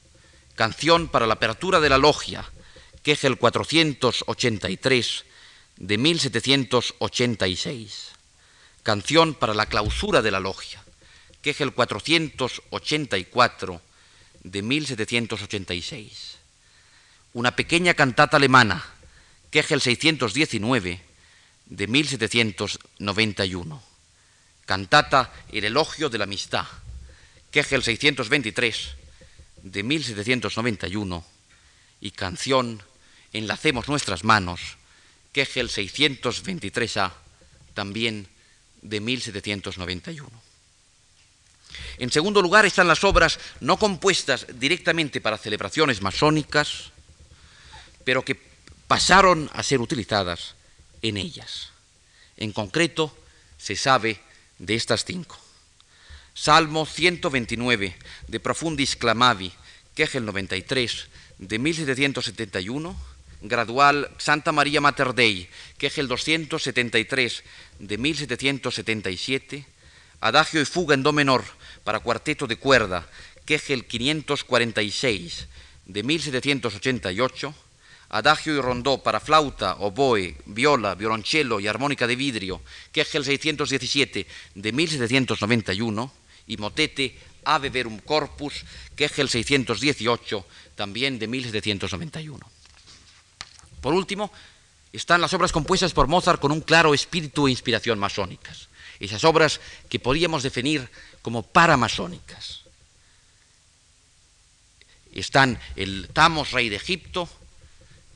Canción 0.58 1.08
para 1.08 1.26
la 1.26 1.36
apertura 1.36 1.80
de 1.80 1.88
la 1.88 1.98
logia, 1.98 2.44
Kegel 3.04 3.38
483 3.38 5.24
de 5.78 5.98
1786. 5.98 8.12
Canción 8.84 9.36
para 9.36 9.54
la 9.54 9.68
clausura 9.68 10.22
de 10.22 10.32
la 10.32 10.42
logia, 10.42 10.84
Kegel 11.42 11.72
484 11.72 13.82
de 14.44 14.62
1786 14.62 16.38
una 17.38 17.56
pequeña 17.56 17.94
cantata 17.94 18.38
alemana, 18.38 18.84
Kegel 19.52 19.80
619, 19.80 21.00
de 21.68 21.88
1791. 21.88 23.84
Cantata 24.66 25.32
El 25.52 25.66
elogio 25.66 26.10
de 26.10 26.18
la 26.18 26.24
amistad, 26.24 26.66
Kegel 27.52 27.84
623, 27.84 28.96
de 29.64 29.84
1791. 29.84 31.26
Y 32.00 32.12
canción 32.12 32.82
Enlacemos 33.34 33.88
nuestras 33.88 34.24
manos, 34.24 34.78
Kegel 35.34 35.70
623A, 35.70 37.12
también 37.74 38.28
de 38.82 39.00
1791. 39.00 40.30
En 42.00 42.12
segundo 42.12 42.42
lugar 42.42 42.66
están 42.66 42.88
las 42.88 43.04
obras 43.04 43.40
no 43.60 43.78
compuestas 43.78 44.48
directamente 44.56 45.20
para 45.20 45.38
celebraciones 45.38 46.02
masónicas, 46.02 46.92
pero 48.04 48.24
que 48.24 48.40
pasaron 48.88 49.50
a 49.54 49.62
ser 49.62 49.82
utilizadas 49.82 50.56
en 51.02 51.18
ellas. 51.18 51.70
En 52.38 52.54
concreto, 52.54 53.16
se 53.58 53.76
sabe 53.76 54.20
de 54.58 54.76
estas 54.76 55.04
cinco. 55.04 55.38
Salmo 56.38 56.86
129 56.86 57.98
de 58.28 58.40
Profundis 58.40 58.96
Clamavi, 58.96 59.52
Kegel 59.96 60.24
93 60.24 61.10
de 61.40 61.58
1771, 61.58 62.96
Gradual 63.42 64.14
Santa 64.20 64.52
María 64.52 64.80
Mater 64.80 65.16
Dei, 65.18 65.50
Kegel 65.82 66.08
273 66.08 67.44
de 67.80 67.98
1777, 67.98 69.66
Adagio 70.22 70.62
y 70.62 70.66
Fuga 70.66 70.94
en 70.94 71.02
Do 71.02 71.12
menor 71.12 71.44
para 71.84 72.02
cuarteto 72.02 72.46
de 72.46 72.62
cuerda, 72.62 73.10
Kegel 73.46 73.86
546 73.86 75.48
de 75.88 76.04
1788, 76.04 77.56
Adagio 78.10 78.54
y 78.54 78.62
rondó 78.62 79.02
para 79.02 79.20
flauta, 79.20 79.74
oboe, 79.80 80.38
viola, 80.46 80.94
violonchelo 80.94 81.60
y 81.60 81.68
armónica 81.68 82.06
de 82.06 82.16
vidrio, 82.16 82.62
que 82.92 83.02
es 83.02 83.16
el 83.16 83.26
617 83.26 84.28
de 84.54 84.72
1791, 84.72 86.27
y 86.48 86.58
motete 86.58 87.18
Ave 87.44 87.70
Verum 87.70 88.00
Corpus, 88.00 88.66
que 88.96 89.06
es 89.06 89.20
el 89.20 89.30
618 89.30 90.46
también 90.76 91.20
de 91.20 91.28
1791. 91.28 92.40
Por 93.82 93.94
último, 93.94 94.32
están 94.92 95.22
las 95.22 95.34
obras 95.34 95.52
compuestas 95.52 95.94
por 95.94 96.08
Mozart 96.08 96.42
con 96.42 96.52
un 96.52 96.62
claro 96.62 96.94
espíritu 96.94 97.48
e 97.48 97.52
inspiración 97.52 98.00
masónicas, 98.00 98.70
esas 99.00 99.24
obras 99.24 99.62
que 99.90 100.00
podríamos 100.00 100.44
definir 100.44 100.90
como 101.22 101.44
paramasónicas. 101.44 102.62
Están 105.14 105.60
el 105.76 106.10
Tamos, 106.14 106.52
rey 106.52 106.70
de 106.70 106.76
Egipto, 106.76 107.30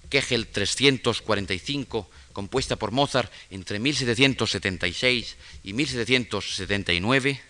Kegel 0.09 0.47
345, 0.47 2.09
compuesta 2.33 2.75
por 2.75 2.91
Mozart 2.91 3.31
entre 3.49 3.79
1776 3.79 5.35
y 5.63 5.73
1779, 5.73 7.41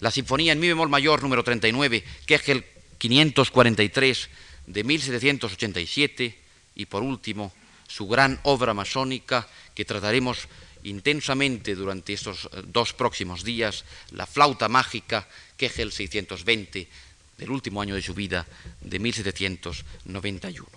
la 0.00 0.10
Sinfonía 0.10 0.52
en 0.52 0.60
Mi 0.60 0.68
bemol 0.68 0.88
mayor 0.88 1.22
número 1.22 1.42
39, 1.42 2.04
Kegel 2.26 2.64
543 2.98 4.28
de 4.66 4.84
1787 4.84 6.38
y 6.74 6.86
por 6.86 7.02
último 7.02 7.52
su 7.88 8.06
gran 8.06 8.40
obra 8.42 8.74
masónica 8.74 9.48
que 9.74 9.84
trataremos 9.84 10.48
intensamente 10.82 11.74
durante 11.74 12.12
estos 12.12 12.46
eh, 12.52 12.62
dos 12.66 12.92
próximos 12.92 13.42
días, 13.42 13.84
la 14.10 14.26
flauta 14.26 14.68
mágica 14.68 15.28
Kegel 15.56 15.92
620 15.92 16.88
del 17.38 17.50
último 17.50 17.82
año 17.82 17.94
de 17.94 18.02
su 18.02 18.14
vida 18.14 18.46
de 18.80 18.98
1791. 18.98 20.68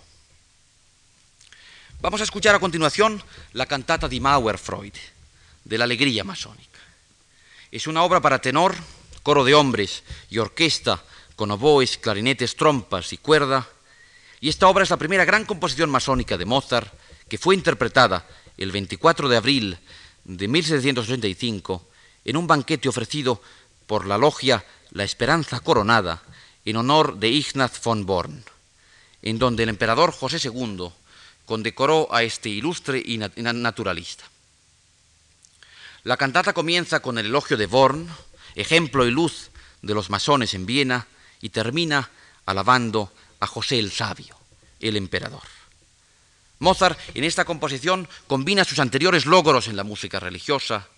Vamos 2.00 2.20
a 2.20 2.24
escuchar 2.24 2.54
a 2.54 2.60
continuación 2.60 3.22
la 3.52 3.66
cantata 3.66 4.08
di 4.08 4.20
Freud, 4.20 4.94
de 5.64 5.78
la 5.78 5.84
alegría 5.84 6.24
masónica. 6.24 6.80
Es 7.70 7.86
una 7.86 8.02
obra 8.02 8.20
para 8.20 8.40
tenor, 8.40 8.74
coro 9.22 9.44
de 9.44 9.54
hombres 9.54 10.02
y 10.30 10.38
orquesta 10.38 11.02
con 11.36 11.50
oboes, 11.50 11.98
clarinetes, 11.98 12.56
trompas 12.56 13.12
y 13.12 13.16
cuerda, 13.16 13.68
y 14.40 14.48
esta 14.48 14.68
obra 14.68 14.84
es 14.84 14.90
la 14.90 14.96
primera 14.96 15.24
gran 15.24 15.44
composición 15.44 15.90
masónica 15.90 16.38
de 16.38 16.44
Mozart 16.46 16.92
que 17.28 17.38
fue 17.38 17.54
interpretada 17.54 18.26
el 18.56 18.72
24 18.72 19.28
de 19.28 19.36
abril 19.36 19.78
de 20.24 20.48
1785 20.48 21.86
en 22.24 22.36
un 22.36 22.46
banquete 22.46 22.88
ofrecido 22.88 23.40
por 23.86 24.06
la 24.06 24.18
logia 24.18 24.64
La 24.90 25.04
Esperanza 25.04 25.60
Coronada 25.60 26.22
en 26.64 26.76
honor 26.76 27.18
de 27.18 27.28
Ignaz 27.28 27.82
von 27.82 28.04
Born, 28.06 28.44
en 29.22 29.38
donde 29.38 29.62
el 29.62 29.68
emperador 29.68 30.12
José 30.12 30.38
II 30.42 30.90
condecoró 31.46 32.12
a 32.14 32.22
este 32.22 32.48
ilustre 32.48 33.02
y 33.04 33.18
naturalista. 33.18 34.24
La 36.04 36.16
cantata 36.16 36.52
comienza 36.52 37.00
con 37.00 37.18
el 37.18 37.26
elogio 37.26 37.56
de 37.56 37.66
Born, 37.66 38.08
ejemplo 38.54 39.06
y 39.06 39.10
luz 39.10 39.50
de 39.82 39.94
los 39.94 40.10
masones 40.10 40.54
en 40.54 40.66
Viena, 40.66 41.06
y 41.40 41.50
termina 41.50 42.10
alabando 42.46 43.12
a 43.40 43.46
José 43.46 43.78
el 43.78 43.90
Sabio, 43.90 44.36
el 44.80 44.96
emperador. 44.96 45.42
Mozart 46.58 46.98
en 47.14 47.24
esta 47.24 47.46
composición 47.46 48.06
combina 48.26 48.64
sus 48.64 48.78
anteriores 48.78 49.24
logros 49.24 49.68
en 49.68 49.76
la 49.76 49.84
música 49.84 50.20
religiosa 50.20 50.88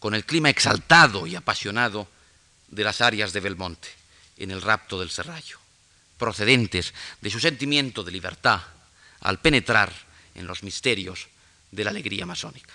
con 0.00 0.14
el 0.14 0.24
clima 0.24 0.50
exaltado 0.50 1.26
y 1.26 1.36
apasionado 1.36 2.08
de 2.68 2.84
las 2.84 3.00
arias 3.00 3.32
de 3.32 3.40
Belmonte 3.40 3.88
en 4.36 4.50
el 4.50 4.62
rapto 4.62 4.98
del 4.98 5.10
Serrallo, 5.10 5.58
procedentes 6.18 6.92
de 7.20 7.30
su 7.30 7.38
sentimiento 7.38 8.02
de 8.02 8.10
libertad, 8.10 8.62
al 9.20 9.38
penetrar 9.38 9.92
en 10.34 10.46
los 10.46 10.62
misterios 10.62 11.28
de 11.70 11.84
la 11.84 11.90
alegría 11.90 12.26
masónica. 12.26 12.74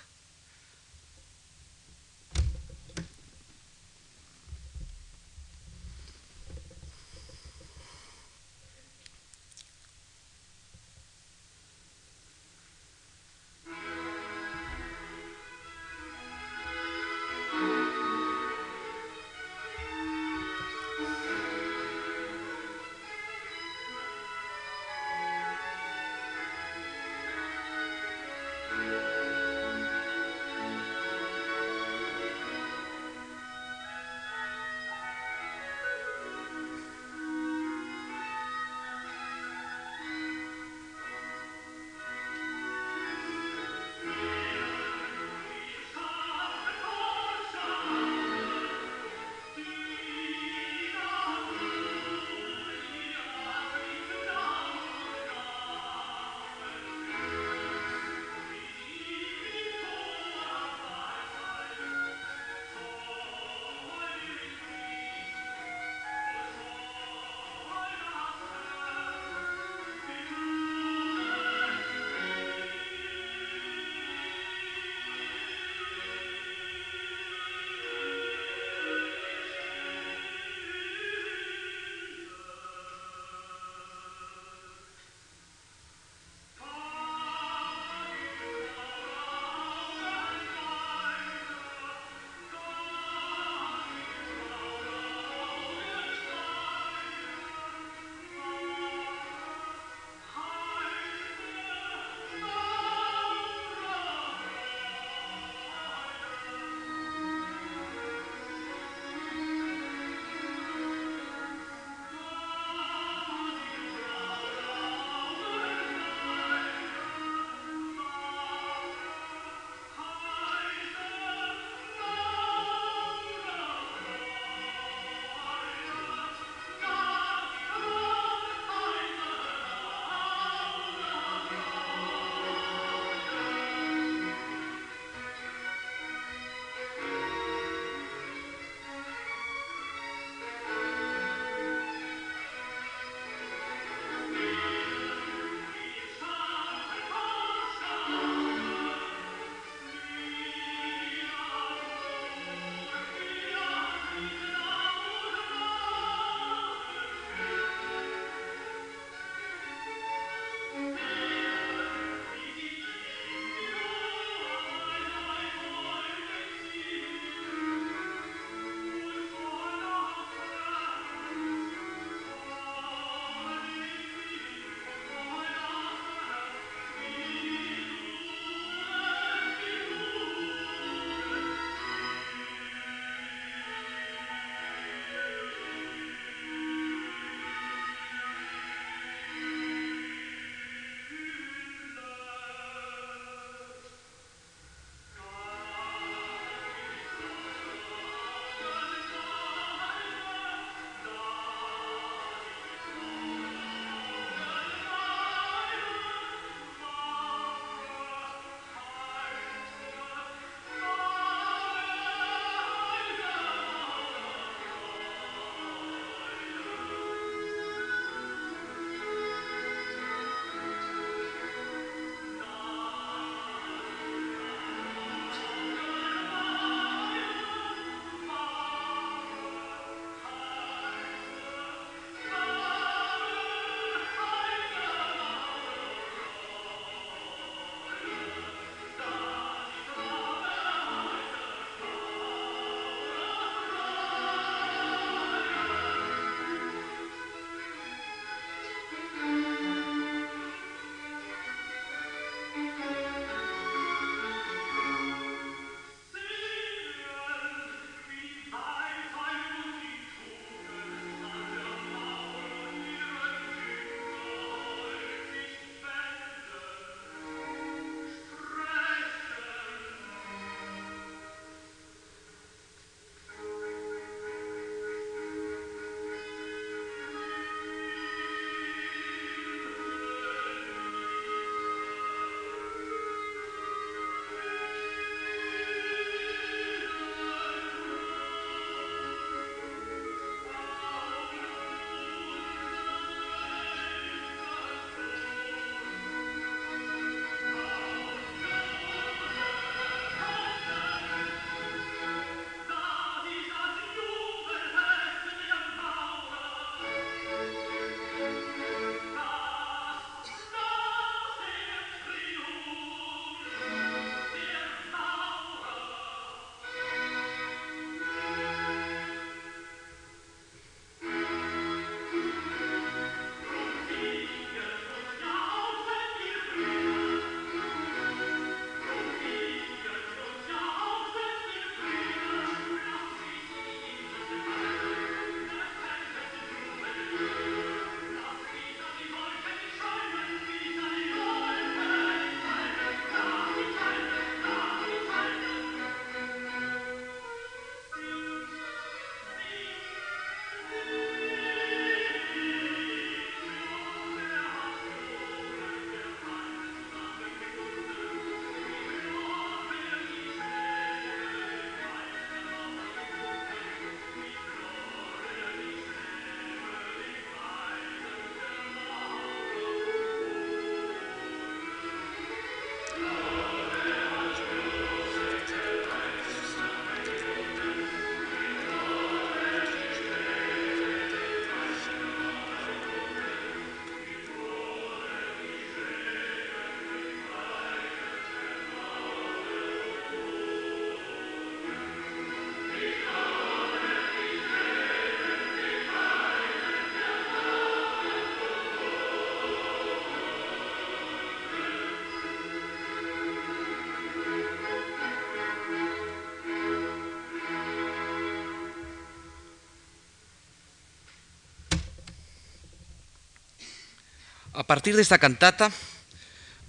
A 414.56 414.64
partir 414.64 414.96
de 414.96 415.02
esta 415.02 415.18
cantata, 415.18 415.70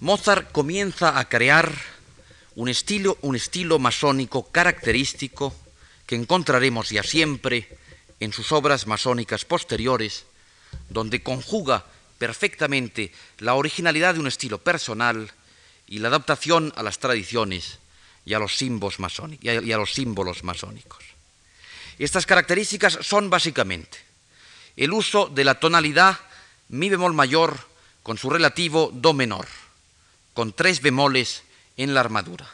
Mozart 0.00 0.52
comienza 0.52 1.18
a 1.18 1.26
crear 1.26 1.72
un 2.54 2.68
estilo, 2.68 3.16
un 3.22 3.34
estilo 3.34 3.78
masónico 3.78 4.52
característico 4.52 5.56
que 6.04 6.14
encontraremos 6.14 6.90
ya 6.90 7.02
siempre 7.02 7.78
en 8.20 8.34
sus 8.34 8.52
obras 8.52 8.86
masónicas 8.86 9.46
posteriores, 9.46 10.26
donde 10.90 11.22
conjuga 11.22 11.86
perfectamente 12.18 13.10
la 13.38 13.54
originalidad 13.54 14.12
de 14.12 14.20
un 14.20 14.26
estilo 14.26 14.58
personal 14.58 15.32
y 15.86 16.00
la 16.00 16.08
adaptación 16.08 16.74
a 16.76 16.82
las 16.82 16.98
tradiciones 16.98 17.78
y 18.26 18.34
a 18.34 18.38
los 18.38 18.58
símbolos, 18.58 19.00
masónicos, 19.00 19.44
y 19.44 19.72
a 19.72 19.78
los 19.78 19.94
símbolos 19.94 20.44
masónicos. 20.44 21.02
Estas 21.98 22.26
características 22.26 22.98
son 23.00 23.30
básicamente 23.30 23.96
el 24.76 24.92
uso 24.92 25.28
de 25.28 25.44
la 25.44 25.58
tonalidad 25.58 26.20
mi 26.68 26.90
bemol 26.90 27.14
mayor 27.14 27.67
con 28.08 28.16
su 28.16 28.32
relativo 28.32 28.88
do 28.88 29.12
menor, 29.12 29.44
con 30.32 30.56
tres 30.56 30.80
bemoles 30.80 31.44
en 31.76 31.92
la 31.92 32.00
armadura. 32.00 32.48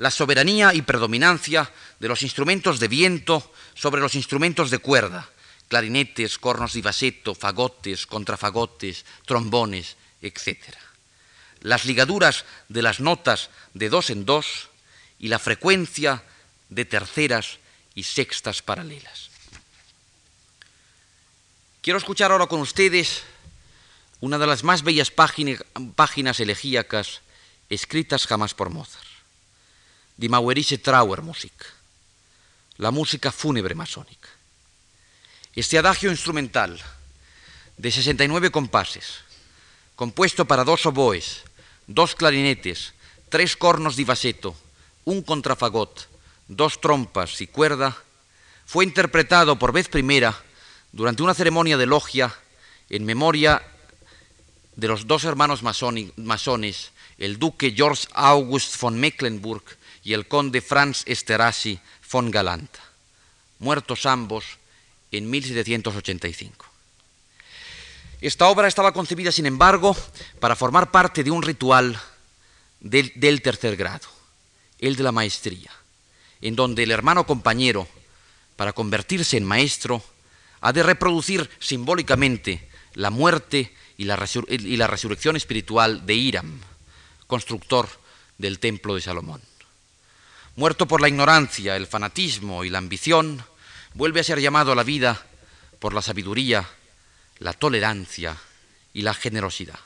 La 0.00 0.08
soberanía 0.08 0.72
y 0.72 0.80
predominancia 0.80 1.68
de 2.00 2.08
los 2.08 2.24
instrumentos 2.24 2.80
de 2.80 2.88
viento 2.88 3.44
sobre 3.74 4.00
los 4.00 4.14
instrumentos 4.14 4.70
de 4.70 4.78
cuerda, 4.78 5.28
clarinetes, 5.68 6.40
cornos 6.40 6.72
de 6.72 6.80
baseto, 6.80 7.34
fagotes, 7.34 8.08
contrafagotes, 8.08 9.04
trombones, 9.28 10.00
etc. 10.22 10.56
Las 11.60 11.84
ligaduras 11.84 12.46
de 12.70 12.80
las 12.80 13.00
notas 13.00 13.50
de 13.74 13.90
dos 13.90 14.08
en 14.08 14.24
dos 14.24 14.72
y 15.18 15.28
la 15.28 15.38
frecuencia 15.38 16.24
de 16.70 16.86
terceras 16.86 17.60
y 17.94 18.04
sextas 18.04 18.62
paralelas. 18.62 19.28
Quiero 21.82 21.98
escuchar 21.98 22.32
ahora 22.32 22.46
con 22.46 22.60
ustedes 22.60 23.24
una 24.20 24.38
de 24.38 24.46
las 24.46 24.64
más 24.64 24.82
bellas 24.82 25.10
páginas 25.10 26.40
elegíacas 26.40 27.20
escritas 27.68 28.26
jamás 28.26 28.54
por 28.54 28.70
Mozart, 28.70 29.06
Die 30.16 30.28
Mauerische 30.28 30.78
Trauermusik, 30.78 31.52
la 32.78 32.90
música 32.90 33.30
fúnebre 33.30 33.74
masónica. 33.74 34.28
Este 35.54 35.78
adagio 35.78 36.10
instrumental 36.10 36.80
de 37.76 37.90
69 37.90 38.50
compases, 38.50 39.22
compuesto 39.94 40.44
para 40.44 40.64
dos 40.64 40.86
oboes, 40.86 41.42
dos 41.86 42.14
clarinetes, 42.14 42.94
tres 43.28 43.56
cornos 43.56 43.96
de 43.96 44.04
baseto, 44.04 44.56
un 45.04 45.22
contrafagot, 45.22 46.08
dos 46.48 46.80
trompas 46.80 47.40
y 47.40 47.46
cuerda, 47.46 47.96
fue 48.66 48.84
interpretado 48.84 49.58
por 49.58 49.72
vez 49.72 49.88
primera 49.88 50.34
durante 50.92 51.22
una 51.22 51.34
ceremonia 51.34 51.76
de 51.76 51.86
logia 51.86 52.34
en 52.90 53.04
memoria 53.04 53.62
de 54.78 54.86
los 54.86 55.08
dos 55.08 55.24
hermanos 55.24 55.64
masones, 55.64 56.92
el 57.18 57.40
duque 57.40 57.74
George 57.76 58.06
August 58.12 58.80
von 58.80 58.98
Mecklenburg 58.98 59.64
y 60.04 60.12
el 60.12 60.28
conde 60.28 60.60
Franz 60.60 61.02
Esterhazy 61.04 61.80
von 62.12 62.30
Galanta, 62.30 62.78
muertos 63.58 64.06
ambos 64.06 64.44
en 65.10 65.28
1785. 65.28 66.64
Esta 68.20 68.46
obra 68.46 68.68
estaba 68.68 68.92
concebida, 68.92 69.32
sin 69.32 69.46
embargo, 69.46 69.96
para 70.38 70.54
formar 70.54 70.92
parte 70.92 71.24
de 71.24 71.32
un 71.32 71.42
ritual 71.42 72.00
del, 72.78 73.10
del 73.16 73.42
tercer 73.42 73.74
grado, 73.74 74.06
el 74.78 74.94
de 74.94 75.02
la 75.02 75.10
maestría, 75.10 75.72
en 76.40 76.54
donde 76.54 76.84
el 76.84 76.92
hermano 76.92 77.26
compañero, 77.26 77.88
para 78.54 78.72
convertirse 78.72 79.36
en 79.36 79.44
maestro, 79.44 80.04
ha 80.60 80.72
de 80.72 80.84
reproducir 80.84 81.50
simbólicamente 81.58 82.68
la 82.94 83.10
muerte 83.10 83.74
y 83.98 84.04
la, 84.04 84.16
resurrección 84.86 85.36
espiritual 85.36 86.06
de 86.06 86.14
Hiram, 86.14 86.60
constructor 87.26 87.88
del 88.38 88.60
templo 88.60 88.94
de 88.94 89.00
Salomón. 89.00 89.42
Muerto 90.54 90.86
por 90.86 91.00
la 91.00 91.08
ignorancia, 91.08 91.76
el 91.76 91.88
fanatismo 91.88 92.64
y 92.64 92.70
la 92.70 92.78
ambición, 92.78 93.44
vuelve 93.94 94.20
a 94.20 94.24
ser 94.24 94.40
llamado 94.40 94.70
a 94.70 94.76
la 94.76 94.84
vida 94.84 95.26
por 95.80 95.94
la 95.94 96.00
sabiduría, 96.00 96.66
la 97.40 97.52
tolerancia 97.52 98.36
y 98.94 99.02
la 99.02 99.14
generosidad. 99.14 99.78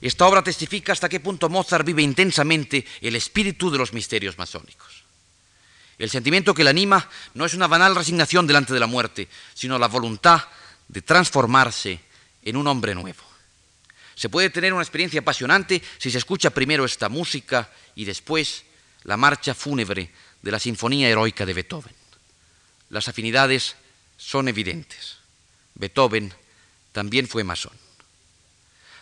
Esta 0.00 0.26
obra 0.26 0.42
testifica 0.42 0.92
hasta 0.92 1.08
qué 1.08 1.20
punto 1.20 1.48
Mozart 1.48 1.86
vive 1.86 2.02
intensamente 2.02 2.84
el 3.00 3.14
espíritu 3.14 3.70
de 3.70 3.78
los 3.78 3.92
misterios 3.92 4.38
masónicos. 4.38 5.04
El 5.98 6.10
sentimiento 6.10 6.54
que 6.54 6.64
le 6.64 6.70
anima 6.70 7.08
no 7.34 7.44
es 7.44 7.54
una 7.54 7.68
banal 7.68 7.94
resignación 7.94 8.46
delante 8.46 8.72
de 8.72 8.80
la 8.80 8.86
muerte, 8.86 9.28
sino 9.54 9.78
la 9.78 9.86
voluntad 9.86 10.42
de 10.90 11.02
transformarse 11.02 12.00
en 12.42 12.56
un 12.56 12.66
hombre 12.66 12.94
nuevo. 12.94 13.22
Se 14.16 14.28
puede 14.28 14.50
tener 14.50 14.72
una 14.72 14.82
experiencia 14.82 15.20
apasionante 15.20 15.80
si 15.98 16.10
se 16.10 16.18
escucha 16.18 16.50
primero 16.50 16.84
esta 16.84 17.08
música 17.08 17.70
y 17.94 18.04
después 18.04 18.64
la 19.04 19.16
marcha 19.16 19.54
fúnebre 19.54 20.10
de 20.42 20.50
la 20.50 20.58
Sinfonía 20.58 21.08
Heroica 21.08 21.46
de 21.46 21.54
Beethoven. 21.54 21.94
Las 22.90 23.08
afinidades 23.08 23.76
son 24.16 24.48
evidentes. 24.48 25.18
Beethoven 25.74 26.34
también 26.92 27.28
fue 27.28 27.44
masón. 27.44 27.72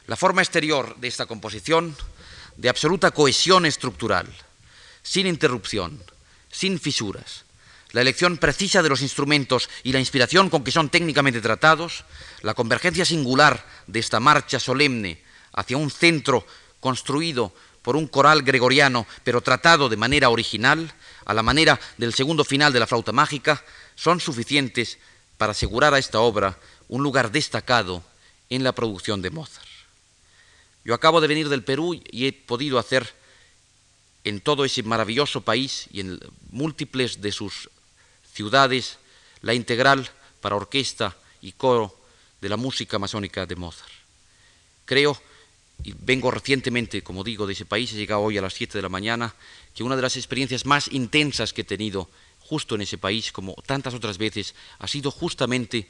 La 0.06 0.16
forma 0.16 0.42
exterior 0.42 0.94
de 0.96 1.08
esta 1.08 1.26
composición, 1.26 1.96
de 2.56 2.68
absoluta 2.68 3.10
cohesión 3.10 3.64
estructural, 3.66 4.28
sin 5.02 5.26
interrupción, 5.26 6.02
sin 6.50 6.78
fisuras. 6.78 7.44
La 7.98 8.02
elección 8.02 8.38
precisa 8.38 8.80
de 8.80 8.88
los 8.88 9.02
instrumentos 9.02 9.68
y 9.82 9.90
la 9.90 9.98
inspiración 9.98 10.50
con 10.50 10.62
que 10.62 10.70
son 10.70 10.88
técnicamente 10.88 11.40
tratados, 11.40 12.04
la 12.42 12.54
convergencia 12.54 13.04
singular 13.04 13.66
de 13.88 13.98
esta 13.98 14.20
marcha 14.20 14.60
solemne 14.60 15.20
hacia 15.52 15.78
un 15.78 15.90
centro 15.90 16.46
construido 16.78 17.52
por 17.82 17.96
un 17.96 18.06
coral 18.06 18.42
gregoriano, 18.42 19.04
pero 19.24 19.40
tratado 19.40 19.88
de 19.88 19.96
manera 19.96 20.30
original, 20.30 20.94
a 21.24 21.34
la 21.34 21.42
manera 21.42 21.80
del 21.96 22.14
segundo 22.14 22.44
final 22.44 22.72
de 22.72 22.78
la 22.78 22.86
flauta 22.86 23.10
mágica, 23.10 23.64
son 23.96 24.20
suficientes 24.20 25.00
para 25.36 25.50
asegurar 25.50 25.92
a 25.92 25.98
esta 25.98 26.20
obra 26.20 26.56
un 26.86 27.02
lugar 27.02 27.32
destacado 27.32 28.04
en 28.48 28.62
la 28.62 28.76
producción 28.76 29.22
de 29.22 29.30
Mozart. 29.30 29.66
Yo 30.84 30.94
acabo 30.94 31.20
de 31.20 31.26
venir 31.26 31.48
del 31.48 31.64
Perú 31.64 32.00
y 32.12 32.28
he 32.28 32.32
podido 32.32 32.78
hacer 32.78 33.12
en 34.22 34.40
todo 34.40 34.64
ese 34.64 34.84
maravilloso 34.84 35.40
país 35.40 35.88
y 35.90 35.98
en 35.98 36.20
múltiples 36.52 37.20
de 37.20 37.32
sus 37.32 37.68
ciudades 38.38 38.98
la 39.42 39.52
integral 39.52 40.08
para 40.40 40.54
orquesta 40.54 41.16
y 41.42 41.58
coro 41.58 41.90
de 42.40 42.48
la 42.48 42.56
música 42.56 42.96
masónica 42.96 43.46
de 43.46 43.56
Mozart. 43.56 43.90
Creo, 44.84 45.20
y 45.82 45.92
vengo 45.98 46.30
recientemente, 46.30 47.02
como 47.02 47.24
digo, 47.24 47.48
de 47.48 47.54
ese 47.54 47.66
país, 47.66 47.92
he 47.92 47.96
llegado 47.96 48.22
hoy 48.22 48.38
a 48.38 48.42
las 48.42 48.54
7 48.54 48.78
de 48.78 48.82
la 48.82 48.88
mañana, 48.88 49.34
que 49.74 49.82
una 49.82 49.96
de 49.96 50.02
las 50.02 50.16
experiencias 50.16 50.66
más 50.66 50.86
intensas 50.92 51.52
que 51.52 51.62
he 51.62 51.64
tenido 51.64 52.08
justo 52.38 52.76
en 52.76 52.82
ese 52.82 52.96
país, 52.96 53.32
como 53.32 53.54
tantas 53.66 53.94
otras 53.94 54.18
veces, 54.18 54.54
ha 54.78 54.86
sido 54.86 55.10
justamente 55.10 55.88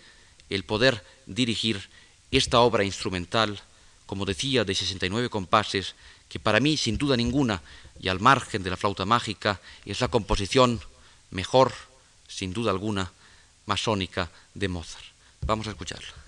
el 0.49 0.65
poder 0.65 1.05
dirigir 1.27 1.91
esta 2.31 2.61
obra 2.61 2.83
instrumental, 2.83 3.61
como 4.07 4.25
decía, 4.25 4.65
de 4.65 4.75
69 4.75 5.29
compases, 5.29 5.97
que 6.31 6.41
para 6.41 6.61
mí, 6.61 6.79
sin 6.79 6.97
duda 6.97 7.15
ninguna, 7.15 7.61
y 8.01 8.09
al 8.09 8.21
margen 8.21 8.63
de 8.63 8.71
la 8.71 8.79
flauta 8.79 9.05
mágica, 9.05 9.61
es 9.85 10.01
la 10.01 10.09
composición 10.09 10.81
mejor, 11.31 11.88
sin 12.29 12.53
duda 12.53 12.71
alguna, 12.71 13.11
masónica 13.67 14.31
de 14.55 14.69
Mozart. 14.69 15.05
Vamos 15.43 15.67
a 15.67 15.71
escucharla. 15.71 16.28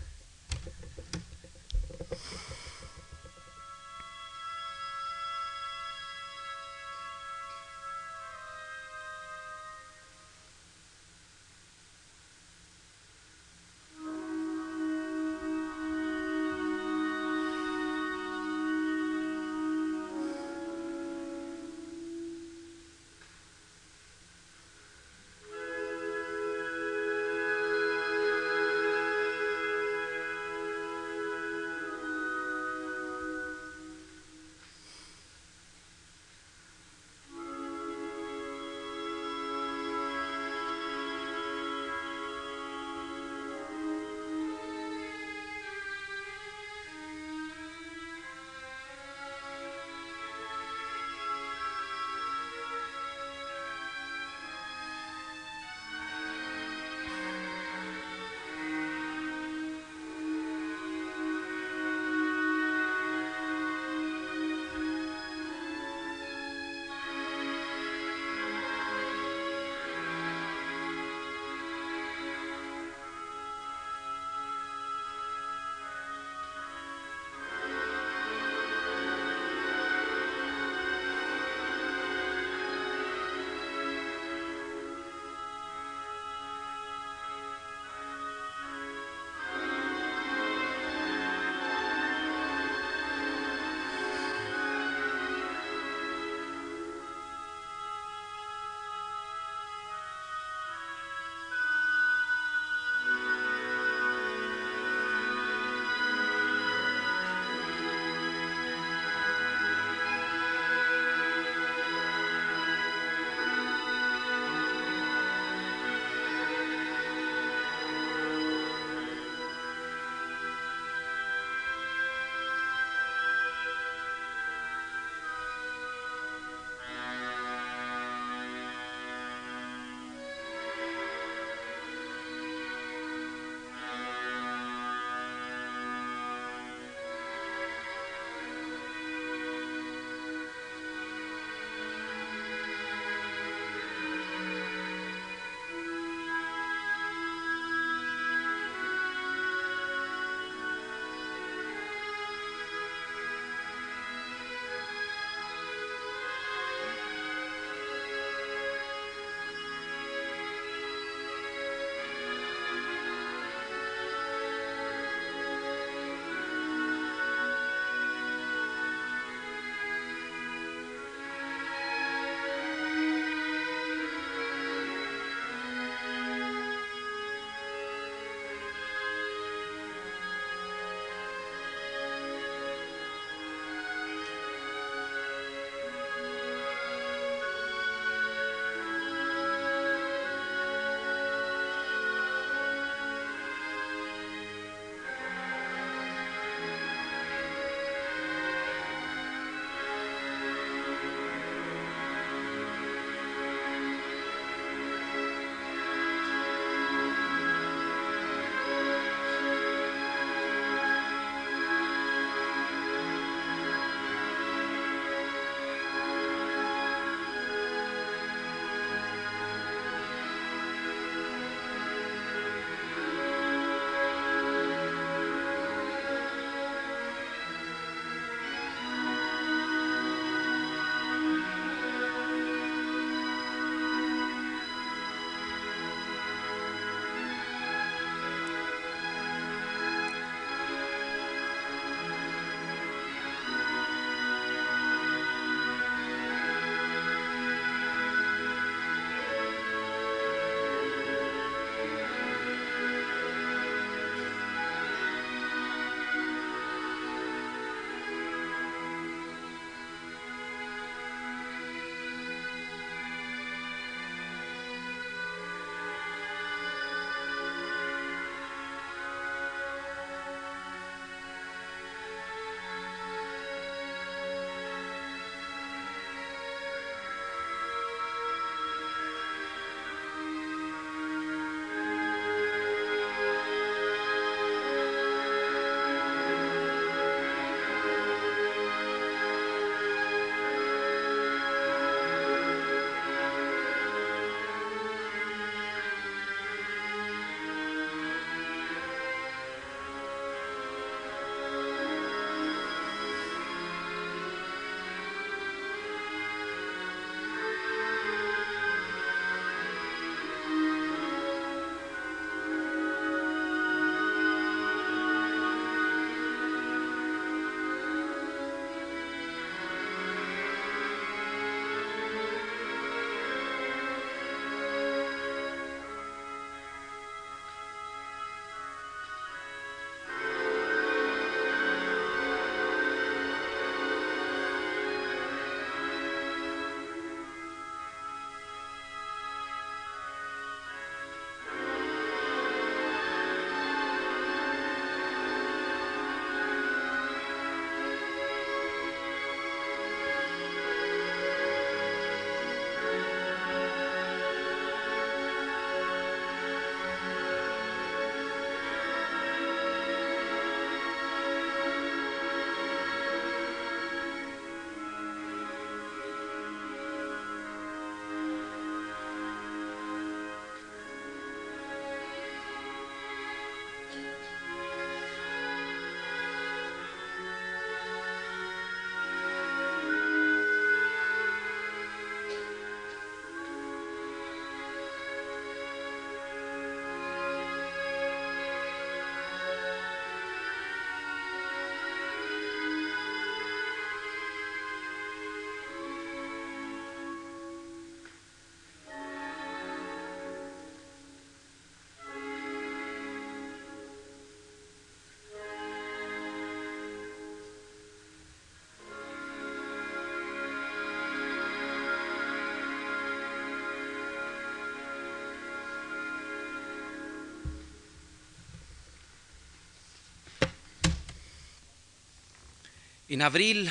En 423.10 423.22
abril 423.22 423.68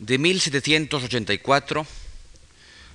de 0.00 0.18
1784, 0.18 1.86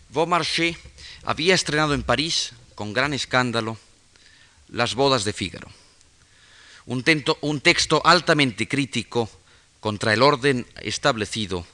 Beaumarchais 0.10 0.76
había 1.24 1.56
estrenado 1.56 1.94
en 1.94 2.04
París, 2.04 2.52
con 2.76 2.92
gran 2.92 3.14
escándalo, 3.14 3.78
Las 4.68 4.96
bodas 4.96 5.24
de 5.24 5.32
Fígaro, 5.32 5.70
un, 6.88 7.04
texto 7.62 8.02
altamente 8.04 8.68
crítico 8.68 9.30
contra 9.80 10.14
el 10.14 10.24
orden 10.24 10.68
establecido 10.82 11.66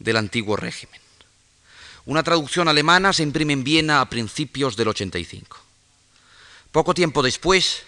del 0.00 0.16
antiguo 0.16 0.56
régimen. 0.56 1.00
Una 2.06 2.24
traducción 2.24 2.66
alemana 2.66 3.12
se 3.12 3.22
imprime 3.22 3.52
en 3.52 3.62
Viena 3.62 4.00
a 4.00 4.10
principios 4.10 4.74
del 4.74 4.88
85. 4.88 5.60
Poco 6.72 6.92
tiempo 6.92 7.22
después, 7.22 7.84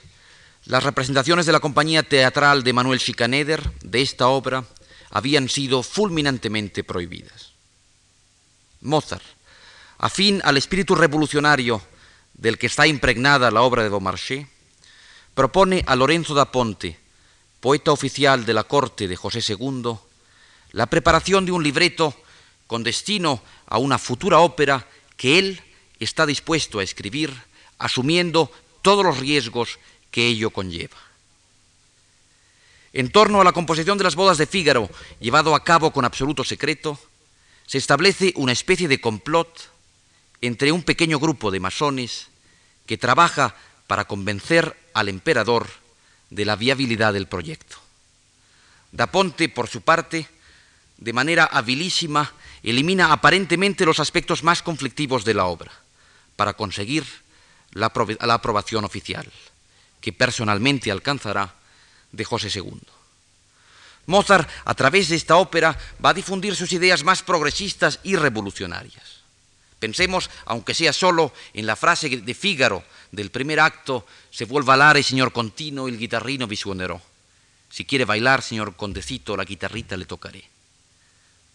las 0.66 0.84
representaciones 0.84 1.44
de 1.44 1.52
la 1.52 1.58
compañía 1.58 2.04
teatral 2.04 2.62
de 2.62 2.72
Manuel 2.72 3.00
Schikaneder 3.00 3.68
de 3.82 4.00
esta 4.00 4.28
obra 4.28 4.64
habían 5.14 5.48
sido 5.48 5.82
fulminantemente 5.82 6.82
prohibidas. 6.82 7.54
Mozart, 8.80 9.24
afín 9.98 10.42
al 10.44 10.56
espíritu 10.56 10.94
revolucionario 10.94 11.80
del 12.34 12.58
que 12.58 12.66
está 12.66 12.86
impregnada 12.86 13.52
la 13.52 13.62
obra 13.62 13.84
de 13.84 13.88
Beaumarchais, 13.88 14.46
propone 15.34 15.84
a 15.86 15.94
Lorenzo 15.94 16.34
da 16.34 16.50
Ponte, 16.50 16.98
poeta 17.60 17.92
oficial 17.92 18.44
de 18.44 18.54
la 18.54 18.64
corte 18.64 19.06
de 19.06 19.14
José 19.14 19.38
II, 19.38 19.94
la 20.72 20.86
preparación 20.86 21.46
de 21.46 21.52
un 21.52 21.62
libreto 21.62 22.12
con 22.66 22.82
destino 22.82 23.40
a 23.66 23.78
una 23.78 23.98
futura 23.98 24.40
ópera 24.40 24.86
que 25.16 25.38
él 25.38 25.62
está 26.00 26.26
dispuesto 26.26 26.80
a 26.80 26.82
escribir, 26.82 27.32
asumiendo 27.78 28.50
todos 28.82 29.04
los 29.04 29.18
riesgos 29.18 29.78
que 30.10 30.26
ello 30.26 30.50
conlleva. 30.50 30.98
En 32.94 33.10
torno 33.10 33.40
a 33.40 33.44
la 33.44 33.52
composición 33.52 33.98
de 33.98 34.04
las 34.04 34.14
bodas 34.14 34.38
de 34.38 34.46
Fígaro, 34.46 34.88
llevado 35.18 35.56
a 35.56 35.64
cabo 35.64 35.90
con 35.90 36.04
absoluto 36.04 36.44
secreto, 36.44 36.96
se 37.66 37.78
establece 37.78 38.32
una 38.36 38.52
especie 38.52 38.86
de 38.86 39.00
complot 39.00 39.50
entre 40.40 40.70
un 40.70 40.84
pequeño 40.84 41.18
grupo 41.18 41.50
de 41.50 41.58
masones 41.58 42.28
que 42.86 42.96
trabaja 42.96 43.56
para 43.88 44.04
convencer 44.06 44.78
al 44.94 45.08
emperador 45.08 45.66
de 46.30 46.44
la 46.44 46.54
viabilidad 46.54 47.12
del 47.12 47.26
proyecto. 47.26 47.78
Da 48.92 49.10
Ponte, 49.10 49.48
por 49.48 49.66
su 49.66 49.82
parte, 49.82 50.28
de 50.96 51.12
manera 51.12 51.50
habilísima, 51.50 52.32
elimina 52.62 53.12
aparentemente 53.12 53.84
los 53.84 53.98
aspectos 53.98 54.44
más 54.44 54.62
conflictivos 54.62 55.24
de 55.24 55.34
la 55.34 55.46
obra 55.46 55.72
para 56.36 56.54
conseguir 56.54 57.04
la, 57.72 57.86
aprobación 57.86 58.84
oficial, 58.84 59.26
que 60.00 60.12
personalmente 60.12 60.92
alcanzará 60.92 61.54
de 62.14 62.24
José 62.24 62.48
II. 62.54 62.80
Mozart, 64.06 64.48
a 64.64 64.74
través 64.74 65.08
de 65.08 65.16
esta 65.16 65.36
ópera, 65.36 65.78
va 66.04 66.10
a 66.10 66.14
difundir 66.14 66.54
sus 66.54 66.72
ideas 66.72 67.04
más 67.04 67.22
progresistas 67.22 68.00
y 68.02 68.16
revolucionarias. 68.16 69.24
Pensemos, 69.78 70.30
aunque 70.46 70.74
sea 70.74 70.92
solo, 70.92 71.32
en 71.52 71.66
la 71.66 71.76
frase 71.76 72.08
de 72.08 72.34
Fígaro 72.34 72.84
del 73.12 73.30
primer 73.30 73.60
acto, 73.60 74.06
se 74.30 74.44
vuelve 74.44 74.72
a 74.72 74.76
bailar 74.76 74.96
el 74.96 75.04
señor 75.04 75.32
Contino, 75.32 75.88
el 75.88 75.98
guitarrino 75.98 76.46
vi 76.46 76.58
Si 77.70 77.84
quiere 77.84 78.04
bailar, 78.04 78.42
señor 78.42 78.76
Condecito, 78.76 79.36
la 79.36 79.44
guitarrita 79.44 79.96
le 79.96 80.06
tocaré 80.06 80.54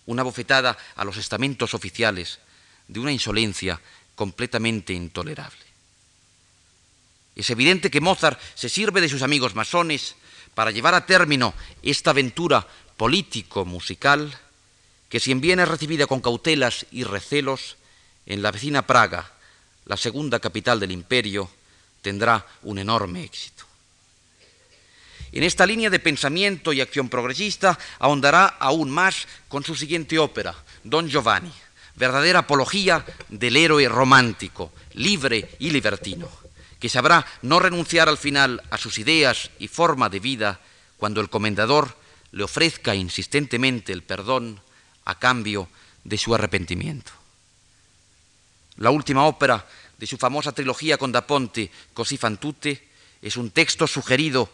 una 0.09 0.23
bofetada 0.23 0.75
a 0.95 1.05
los 1.05 1.17
estamentos 1.17 1.75
oficiales 1.75 2.39
de 2.87 2.99
una 2.99 3.11
insolencia 3.11 3.79
completamente 4.15 4.91
intolerable. 4.91 5.59
Es 7.35 7.49
evidente 7.51 7.91
que 7.91 8.01
Mozart 8.01 8.39
se 8.55 8.69
sirve 8.69 9.01
de 9.01 9.09
sus 9.09 9.21
amigos 9.21 9.53
masones 9.53 10.15
para 10.53 10.71
llevar 10.71 10.93
a 10.93 11.05
término 11.05 11.53
esta 11.81 12.11
aventura 12.11 12.67
político-musical 12.97 14.37
que 15.09 15.19
si 15.19 15.31
en 15.31 15.41
bien 15.41 15.59
es 15.59 15.67
recibida 15.67 16.05
con 16.05 16.21
cautelas 16.21 16.85
y 16.91 17.03
recelos, 17.03 17.77
en 18.25 18.43
la 18.43 18.51
vecina 18.51 18.85
Praga, 18.85 19.31
la 19.85 19.97
segunda 19.97 20.39
capital 20.39 20.79
del 20.79 20.91
imperio, 20.91 21.49
tendrá 22.01 22.45
un 22.61 22.77
enorme 22.77 23.23
éxito. 23.23 23.65
En 25.31 25.43
esta 25.43 25.65
línea 25.65 25.89
de 25.89 25.99
pensamiento 25.99 26.73
y 26.73 26.81
acción 26.81 27.09
progresista 27.09 27.77
ahondará 27.99 28.45
aún 28.45 28.89
más 28.89 29.27
con 29.47 29.63
su 29.63 29.75
siguiente 29.75 30.17
ópera, 30.19 30.55
Don 30.83 31.09
Giovanni, 31.09 31.51
verdadera 31.95 32.39
apología 32.39 33.05
del 33.29 33.57
héroe 33.57 33.87
romántico, 33.89 34.71
libre 34.93 35.55
y 35.59 35.71
libertino, 35.71 36.29
que 36.79 36.89
sabrá 36.89 37.25
no 37.41 37.59
renunciar 37.59 38.09
al 38.09 38.17
final 38.17 38.63
a 38.71 38.77
sus 38.77 38.97
ideas 38.97 39.51
y 39.59 39.67
forma 39.67 40.09
de 40.09 40.19
vida 40.19 40.59
cuando 40.97 41.21
el 41.21 41.29
comendador 41.29 41.97
le 42.31 42.43
ofrezca 42.43 42.95
insistentemente 42.95 43.91
el 43.91 44.03
perdón 44.03 44.61
a 45.05 45.19
cambio 45.19 45.67
de 46.03 46.17
su 46.17 46.33
arrepentimiento. 46.33 47.11
La 48.77 48.91
última 48.91 49.25
ópera 49.25 49.67
de 49.97 50.07
su 50.07 50.17
famosa 50.17 50.53
trilogía 50.53 50.97
con 50.97 51.11
Da 51.11 51.27
Ponte, 51.27 51.69
Così 51.93 52.17
fan 52.17 52.37
tutte, 52.37 52.87
es 53.21 53.35
un 53.35 53.51
texto 53.51 53.87
sugerido 53.87 54.49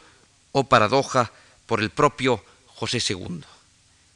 o 0.51 0.63
paradoja 0.65 1.31
por 1.67 1.81
el 1.81 1.91
propio 1.91 2.43
José 2.73 2.97
II, 2.97 3.43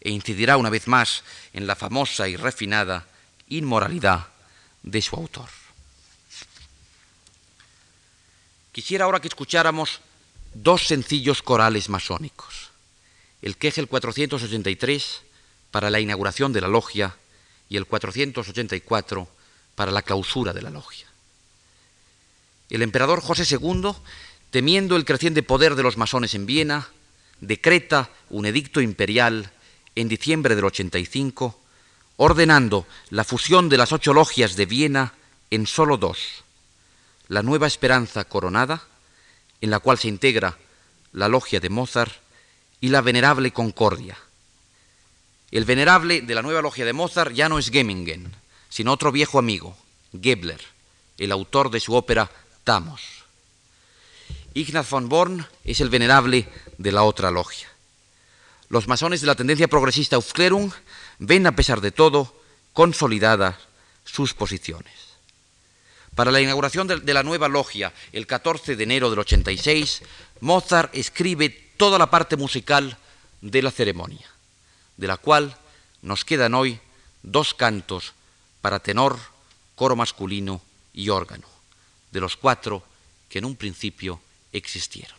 e 0.01 0.09
incidirá 0.09 0.57
una 0.57 0.71
vez 0.71 0.87
más 0.87 1.23
en 1.53 1.67
la 1.67 1.75
famosa 1.75 2.27
y 2.27 2.35
refinada 2.35 3.05
inmoralidad 3.49 4.27
de 4.81 5.01
su 5.01 5.15
autor. 5.15 5.58
Quisiera 8.71 9.05
ahora 9.05 9.19
que 9.19 9.27
escucháramos 9.27 10.01
dos 10.53 10.87
sencillos 10.87 11.41
corales 11.41 11.89
masónicos, 11.89 12.69
el 13.41 13.57
Kegel 13.57 13.87
483 13.87 15.21
para 15.71 15.89
la 15.89 15.99
inauguración 15.99 16.53
de 16.53 16.61
la 16.61 16.67
logia 16.67 17.15
y 17.69 17.77
el 17.77 17.85
484 17.85 19.27
para 19.75 19.91
la 19.91 20.01
clausura 20.01 20.53
de 20.53 20.61
la 20.61 20.69
logia. 20.69 21.07
El 22.69 22.81
emperador 22.81 23.21
José 23.21 23.43
II 23.49 23.93
temiendo 24.51 24.95
el 24.95 25.05
creciente 25.05 25.43
poder 25.43 25.75
de 25.75 25.83
los 25.83 25.97
masones 25.97 26.33
en 26.33 26.45
Viena, 26.45 26.89
decreta 27.39 28.09
un 28.29 28.45
edicto 28.45 28.81
imperial 28.81 29.51
en 29.95 30.09
diciembre 30.09 30.55
del 30.55 30.65
85, 30.65 31.59
ordenando 32.17 32.87
la 33.09 33.23
fusión 33.23 33.69
de 33.69 33.77
las 33.77 33.91
ocho 33.91 34.13
logias 34.13 34.55
de 34.55 34.65
Viena 34.65 35.13
en 35.51 35.67
solo 35.67 35.97
dos, 35.97 36.43
la 37.29 37.43
Nueva 37.43 37.67
Esperanza 37.67 38.25
Coronada, 38.25 38.83
en 39.61 39.69
la 39.69 39.79
cual 39.79 39.97
se 39.97 40.09
integra 40.09 40.57
la 41.13 41.29
logia 41.29 41.59
de 41.59 41.69
Mozart, 41.69 42.13
y 42.81 42.89
la 42.89 43.01
Venerable 43.01 43.51
Concordia. 43.51 44.17
El 45.51 45.65
venerable 45.65 46.21
de 46.21 46.35
la 46.35 46.41
nueva 46.41 46.61
logia 46.61 46.85
de 46.85 46.93
Mozart 46.93 47.33
ya 47.33 47.49
no 47.49 47.59
es 47.59 47.71
Gemmingen, 47.71 48.33
sino 48.69 48.93
otro 48.93 49.11
viejo 49.11 49.39
amigo, 49.39 49.75
Gebler, 50.13 50.61
el 51.17 51.31
autor 51.31 51.71
de 51.71 51.79
su 51.79 51.93
ópera 51.93 52.31
Tamos. 52.63 53.01
Ignaz 54.53 54.89
von 54.89 55.09
Born 55.09 55.45
es 55.63 55.81
el 55.81 55.89
venerable 55.89 56.47
de 56.77 56.91
la 56.91 57.03
otra 57.03 57.31
logia. 57.31 57.67
Los 58.69 58.87
masones 58.87 59.21
de 59.21 59.27
la 59.27 59.35
tendencia 59.35 59.67
progresista 59.67 60.15
Aufklärung 60.15 60.71
ven, 61.17 61.47
a 61.47 61.55
pesar 61.55 61.81
de 61.81 61.91
todo, 61.91 62.33
consolidadas 62.73 63.55
sus 64.05 64.33
posiciones. 64.33 65.08
Para 66.19 66.33
la 66.33 66.41
inauguración 66.41 66.85
de 66.85 67.13
la 67.13 67.23
nueva 67.23 67.47
logia, 67.47 67.93
el 68.11 68.27
14 68.27 68.75
de 68.75 68.83
enero 68.83 69.09
del 69.09 69.19
86, 69.19 70.01
Mozart 70.41 70.93
escribe 70.93 71.47
toda 71.77 71.97
la 71.97 72.09
parte 72.09 72.35
musical 72.35 72.97
de 73.39 73.61
la 73.61 73.71
ceremonia, 73.71 74.27
de 74.97 75.07
la 75.07 75.15
cual 75.15 75.55
nos 76.01 76.25
quedan 76.25 76.55
hoy 76.55 76.77
dos 77.23 77.53
cantos 77.53 78.11
para 78.59 78.79
tenor, 78.79 79.17
coro 79.75 79.95
masculino 79.95 80.61
y 80.93 81.07
órgano, 81.07 81.47
de 82.11 82.19
los 82.19 82.35
cuatro 82.35 82.83
que 83.29 83.39
en 83.39 83.45
un 83.45 83.55
principio 83.55 84.19
existieron. 84.51 85.18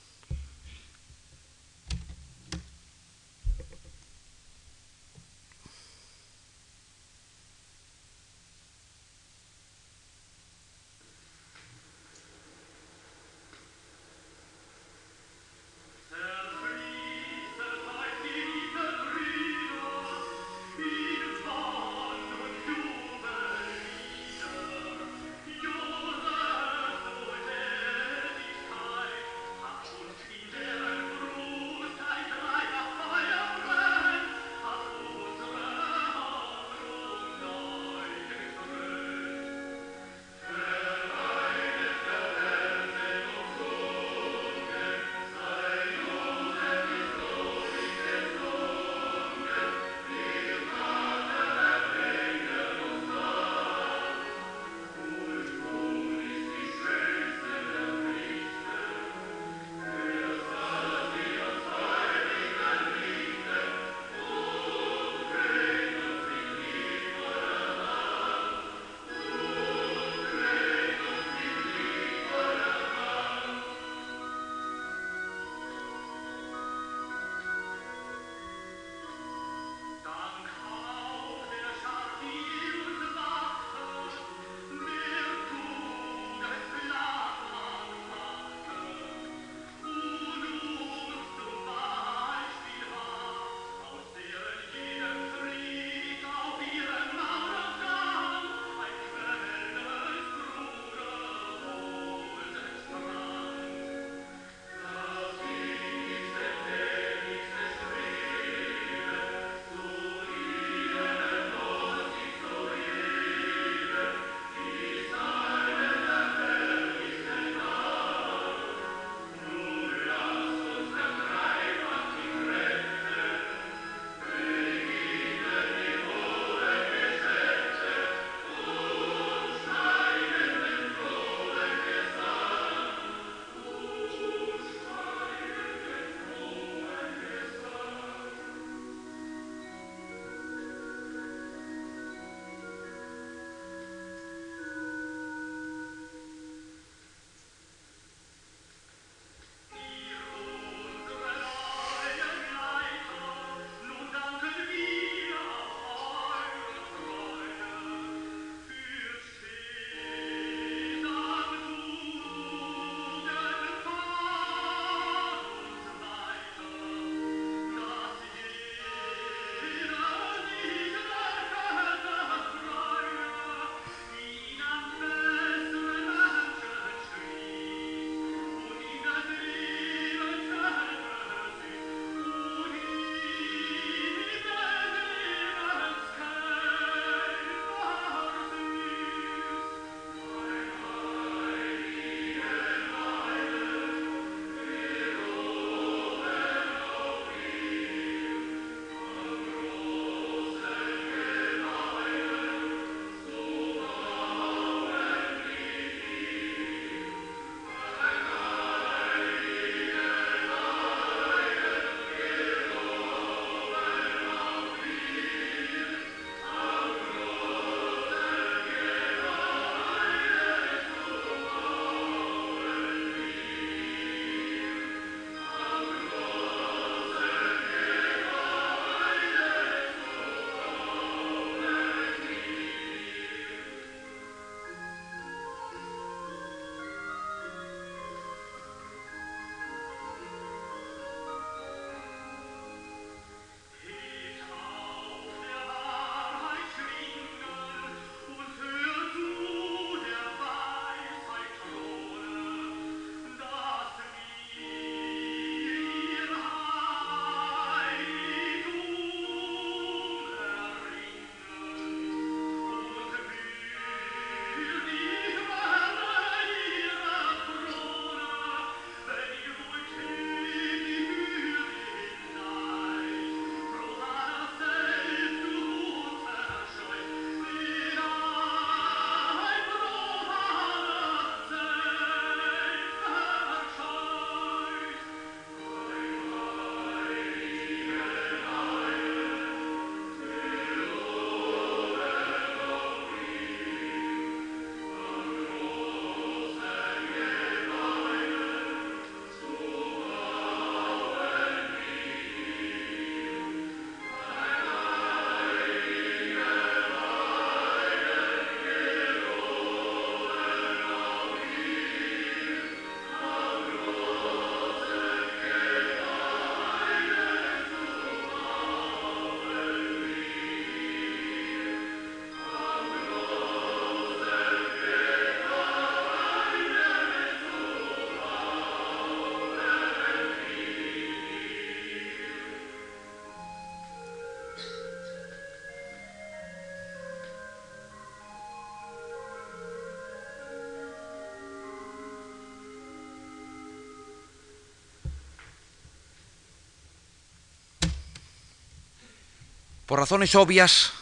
Por 349.91 349.99
razones 349.99 350.37
obvias, 350.37 350.93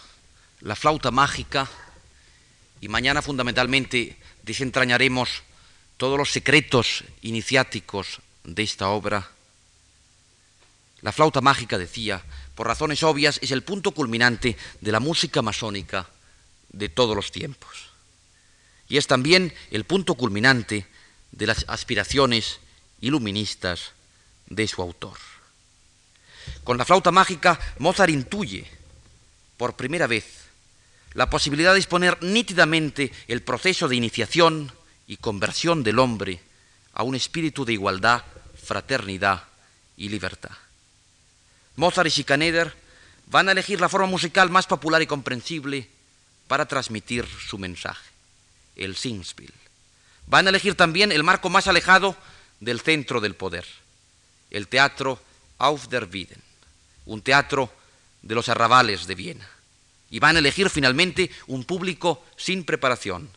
la 0.61 0.74
flauta 0.74 1.11
mágica, 1.11 1.68
y 2.80 2.89
mañana 2.89 3.20
fundamentalmente 3.20 4.16
desentrañaremos 4.45 5.43
todos 5.99 6.16
los 6.16 6.32
secretos 6.32 7.05
iniciáticos 7.20 8.22
de 8.45 8.62
esta 8.62 8.89
obra, 8.89 9.30
la 11.03 11.12
flauta 11.12 11.43
mágica, 11.43 11.76
decía, 11.76 12.24
por 12.55 12.66
razones 12.66 13.03
obvias, 13.03 13.39
es 13.43 13.51
el 13.51 13.62
punto 13.62 13.91
culminante 13.91 14.57
de 14.80 14.91
la 14.91 15.01
música 15.01 15.43
masónica 15.43 16.09
de 16.70 16.89
todos 16.89 17.14
los 17.14 17.30
tiempos. 17.30 17.91
Y 18.89 18.97
es 18.97 19.07
también 19.07 19.53
el 19.70 19.84
punto 19.84 20.14
culminante 20.14 20.86
de 21.32 21.47
las 21.47 21.66
aspiraciones 21.68 22.59
iluministas 23.03 23.93
de 24.47 24.66
su 24.66 24.80
autor. 24.80 25.18
Con 26.64 26.78
la 26.78 26.86
flauta 26.86 27.11
mágica, 27.11 27.61
Mozart 27.80 28.09
intuye 28.11 28.78
por 29.59 29.77
primera 29.77 30.07
vez 30.07 30.25
la 31.13 31.29
posibilidad 31.29 31.73
de 31.73 31.81
exponer 31.81 32.23
nítidamente 32.23 33.13
el 33.27 33.43
proceso 33.43 33.89
de 33.89 33.97
iniciación 33.97 34.73
y 35.07 35.17
conversión 35.19 35.83
del 35.83 35.99
hombre 35.99 36.41
a 36.93 37.03
un 37.03 37.15
espíritu 37.15 37.65
de 37.65 37.73
igualdad, 37.75 38.25
fraternidad 38.63 39.45
y 39.97 40.09
libertad. 40.09 40.57
Mozart 41.77 42.07
y 42.07 42.11
Schikaneder 42.11 42.75
van 43.27 43.49
a 43.49 43.53
elegir 43.53 43.81
la 43.81 43.89
forma 43.89 44.07
musical 44.07 44.49
más 44.49 44.67
popular 44.67 45.03
y 45.03 45.07
comprensible 45.07 45.89
para 46.47 46.67
transmitir 46.67 47.27
su 47.27 47.59
mensaje, 47.59 48.11
el 48.77 48.97
Singspiel. 48.97 49.53
Van 50.27 50.47
a 50.47 50.51
elegir 50.51 50.75
también 50.75 51.11
el 51.11 51.25
marco 51.25 51.51
más 51.51 51.67
alejado 51.67 52.17
del 52.61 52.81
centro 52.81 53.21
del 53.21 53.35
poder, 53.35 53.67
el 54.51 54.69
teatro 54.69 55.21
Auf 55.59 55.89
der 55.89 56.09
Wieden, 56.13 56.43
un 57.07 57.23
teatro 57.23 57.73
de 58.23 58.35
los 58.35 58.49
arrabales 58.49 59.07
de 59.07 59.14
Viena. 59.14 59.49
Y 60.11 60.21
van 60.21 60.37
a 60.37 60.39
elegir 60.39 60.71
finalmente 60.71 61.31
un 61.47 61.64
público 61.64 62.25
sin 62.37 62.64
preparación, 62.64 63.29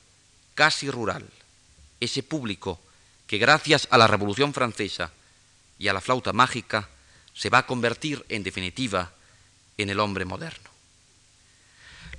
casi 0.56 0.90
rural, 0.90 1.28
ese 2.00 2.24
público 2.24 2.80
que 3.28 3.38
gracias 3.38 3.88
a 3.92 3.98
la 3.98 4.08
Revolución 4.08 4.54
Francesa 4.54 5.12
y 5.80 5.88
a 5.88 5.94
la 5.94 6.02
flauta 6.02 6.34
mágica 6.34 6.90
se 7.34 7.50
va 7.50 7.60
a 7.60 7.66
convertir 7.66 8.26
en 8.30 8.44
definitiva 8.44 9.12
en 9.78 9.90
el 9.90 10.00
hombre 10.00 10.26
moderno. 10.26 10.70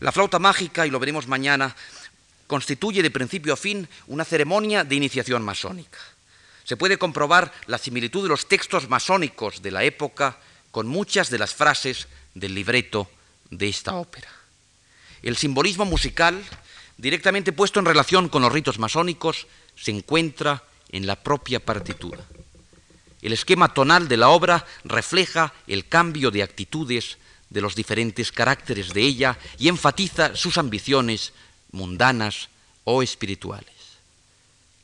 La 0.01 0.11
flauta 0.11 0.39
mágica, 0.39 0.87
y 0.87 0.91
lo 0.91 0.99
veremos 0.99 1.29
mañana, 1.29 1.77
constituye 2.47 3.03
de 3.03 3.11
principio 3.11 3.53
a 3.53 3.57
fin 3.57 3.89
una 4.07 4.25
ceremonia 4.25 4.85
de 4.85 4.97
iniciación 4.97 5.43
masónica. 5.43 5.99
Se 6.65 6.77
puede 6.77 6.99
comprobar 6.99 7.53
la 7.67 7.79
similitud 7.79 8.23
de 8.23 8.29
los 8.29 8.49
textos 8.49 8.89
masónicos 8.89 9.63
de 9.63 9.71
la 9.71 9.85
época 9.85 10.39
con 10.71 10.87
muchas 10.87 11.31
de 11.31 11.39
las 11.39 11.55
frases 11.55 12.09
del 12.35 12.55
libreto 12.55 13.11
de 13.51 13.68
esta 13.68 13.95
ópera. 13.95 14.28
El 15.22 15.37
simbolismo 15.37 15.85
musical, 15.85 16.43
directamente 16.97 17.53
puesto 17.53 17.78
en 17.78 17.87
relación 17.87 18.28
con 18.28 18.43
los 18.43 18.53
ritos 18.53 18.78
masónicos, 18.78 19.47
se 19.76 19.91
encuentra 19.91 20.64
en 20.91 21.07
la 21.07 21.16
propia 21.16 21.61
partitura. 21.61 22.24
El 23.22 23.33
esquema 23.33 23.72
tonal 23.72 24.09
de 24.09 24.16
la 24.16 24.30
obra 24.30 24.66
refleja 24.85 25.55
el 25.66 25.87
cambio 25.87 26.30
de 26.30 26.43
actitudes 26.43 27.18
de 27.51 27.61
los 27.61 27.74
diferentes 27.74 28.33
caracteres 28.33 28.93
de 28.93 29.03
ella 29.03 29.39
y 29.59 29.68
enfatiza 29.68 30.35
sus 30.35 30.59
ambiciones 30.59 31.33
mundanas 31.70 32.49
o 32.85 33.03
espirituales. 33.03 33.70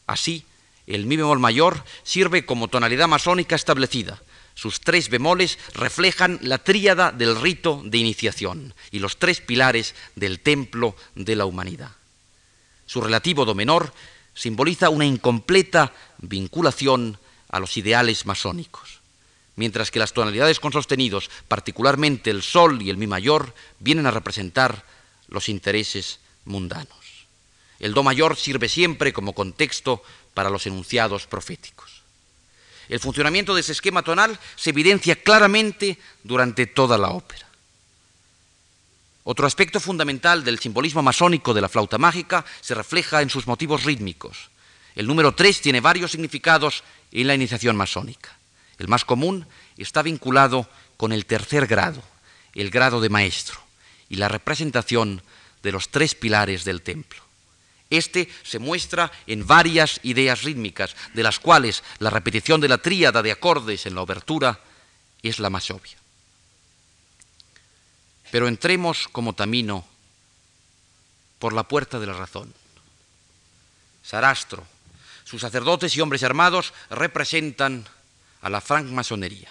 Así, 0.07 0.45
el 0.87 1.07
mi 1.07 1.17
bemol 1.17 1.39
mayor 1.39 1.85
sirve 2.03 2.47
como 2.47 2.69
tonalidad 2.69 3.09
masónica 3.09 3.57
establecida, 3.57 4.23
sus 4.59 4.81
tres 4.81 5.09
bemoles 5.09 5.57
reflejan 5.73 6.41
la 6.43 6.59
tríada 6.59 7.13
del 7.13 7.41
rito 7.41 7.81
de 7.85 7.99
iniciación 7.99 8.75
y 8.91 8.99
los 8.99 9.17
tres 9.19 9.41
pilares 9.41 9.95
del 10.17 10.41
templo 10.41 10.97
de 11.15 11.37
la 11.37 11.47
humanidad. 11.47 11.93
Su 12.85 13.01
relativo 13.01 13.47
do 13.47 13.55
menor 13.55 13.95
simboliza 14.35 14.91
una 14.91 15.07
incompleta 15.07 15.95
vinculación 16.19 17.23
a 17.47 17.63
los 17.63 17.77
ideales 17.77 18.27
masónicos, 18.27 18.99
mientras 19.55 19.93
que 19.93 20.03
las 20.03 20.13
tonalidades 20.13 20.59
con 20.59 20.73
sostenidos, 20.75 21.31
particularmente 21.47 22.35
el 22.35 22.43
sol 22.43 22.83
y 22.83 22.91
el 22.91 22.99
mi 22.99 23.07
mayor, 23.07 23.55
vienen 23.79 24.07
a 24.07 24.11
representar 24.11 24.83
los 25.29 25.49
intereses 25.49 26.19
mundanos. 26.45 26.99
El 27.79 27.95
do 27.95 28.03
mayor 28.03 28.35
sirve 28.35 28.67
siempre 28.69 29.13
como 29.13 29.39
contexto 29.39 30.03
para 30.35 30.51
los 30.51 30.67
enunciados 30.67 31.31
proféticos. 31.31 31.98
El 32.89 33.01
funcionamiento 33.01 33.55
de 33.55 33.61
ese 33.61 33.73
esquema 33.73 34.03
tonal 34.03 34.39
se 34.57 34.71
evidencia 34.71 35.17
claramente 35.17 35.99
durante 36.23 36.67
toda 36.67 36.97
la 36.97 37.11
ópera. 37.11 37.47
Otro 39.25 39.47
aspecto 39.47 39.79
fundamental 39.79 40.43
del 40.43 40.59
simbolismo 40.59 41.03
masónico 41.03 41.53
de 41.53 41.61
la 41.61 41.69
flauta 41.69 41.99
mágica 41.99 42.47
se 42.63 42.75
refleja 42.75 43.21
en 43.21 43.29
sus 43.29 43.47
motivos 43.47 43.85
rítmicos. 43.85 44.49
El 44.95 45.07
número 45.07 45.35
3 45.35 45.61
tiene 45.61 45.83
varios 45.83 46.13
significados 46.13 46.83
en 47.13 47.27
la 47.27 47.35
iniciación 47.35 47.77
masónica. 47.77 48.39
El 48.79 48.89
más 48.89 49.05
común 49.05 49.47
está 49.77 50.03
vinculado 50.03 50.67
con 50.97 51.13
el 51.13 51.27
tercer 51.27 51.67
grado, 51.67 52.03
el 52.55 52.71
grado 52.71 53.03
de 53.03 53.11
maestro, 53.11 53.61
y 54.09 54.17
la 54.17 54.29
representación 54.29 55.23
de 55.63 55.73
los 55.73 55.91
tres 55.91 56.15
pilares 56.15 56.65
del 56.65 56.81
templo. 56.81 57.28
Este 57.91 58.29
se 58.43 58.59
muestra 58.59 59.11
en 59.27 59.47
varias 59.47 60.01
ideas 60.03 60.43
rítmicas, 60.43 60.95
de 61.15 61.23
las 61.23 61.39
cuales 61.39 61.83
la 61.99 62.11
repetición 62.11 62.61
de 62.61 62.69
la 62.69 62.79
tríada 62.79 63.23
de 63.23 63.33
acordes 63.33 63.87
en 63.87 63.95
la 63.95 64.03
obertura 64.03 64.61
es 65.23 65.39
la 65.39 65.51
más 65.51 65.71
obvia. 65.71 65.97
Pero 68.31 68.47
entremos 68.47 69.09
como 69.09 69.33
tamino 69.33 69.87
por 71.39 71.53
la 71.53 71.63
puerta 71.63 71.99
de 71.99 72.07
la 72.07 72.13
razón. 72.13 72.53
Sarastro, 74.03 74.67
sus 75.25 75.41
sacerdotes 75.41 75.97
y 75.97 76.01
hombres 76.01 76.23
armados 76.23 76.75
representan 76.91 77.87
a 78.43 78.51
la 78.51 78.61
francmasonería. 78.61 79.51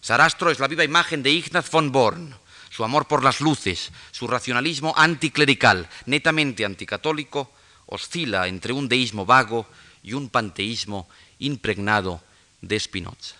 Sarastro 0.00 0.50
es 0.50 0.58
la 0.58 0.68
viva 0.68 0.84
imagen 0.84 1.22
de 1.22 1.30
Ignaz 1.30 1.70
von 1.70 1.92
Born, 1.92 2.34
su 2.72 2.84
amor 2.84 3.06
por 3.06 3.22
las 3.22 3.42
luces, 3.42 3.92
su 4.12 4.26
racionalismo 4.26 4.94
anticlerical, 4.96 5.88
netamente 6.06 6.64
anticatólico, 6.64 7.52
oscila 7.84 8.48
entre 8.48 8.72
un 8.72 8.88
deísmo 8.88 9.26
vago 9.26 9.66
y 10.02 10.14
un 10.14 10.30
panteísmo 10.30 11.06
impregnado 11.38 12.22
de 12.62 12.80
Spinoza. 12.80 13.36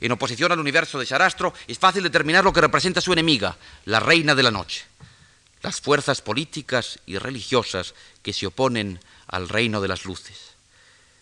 En 0.00 0.10
oposición 0.10 0.50
al 0.52 0.58
universo 0.58 0.98
de 0.98 1.04
Sarastro, 1.04 1.52
es 1.66 1.78
fácil 1.78 2.02
determinar 2.02 2.44
lo 2.44 2.52
que 2.52 2.62
representa 2.62 3.02
su 3.02 3.12
enemiga, 3.12 3.58
la 3.84 4.00
reina 4.00 4.34
de 4.34 4.42
la 4.42 4.50
noche, 4.50 4.86
las 5.62 5.82
fuerzas 5.82 6.22
políticas 6.22 6.98
y 7.04 7.18
religiosas 7.18 7.94
que 8.22 8.32
se 8.32 8.46
oponen 8.46 9.00
al 9.26 9.50
reino 9.50 9.82
de 9.82 9.88
las 9.88 10.06
luces. 10.06 10.54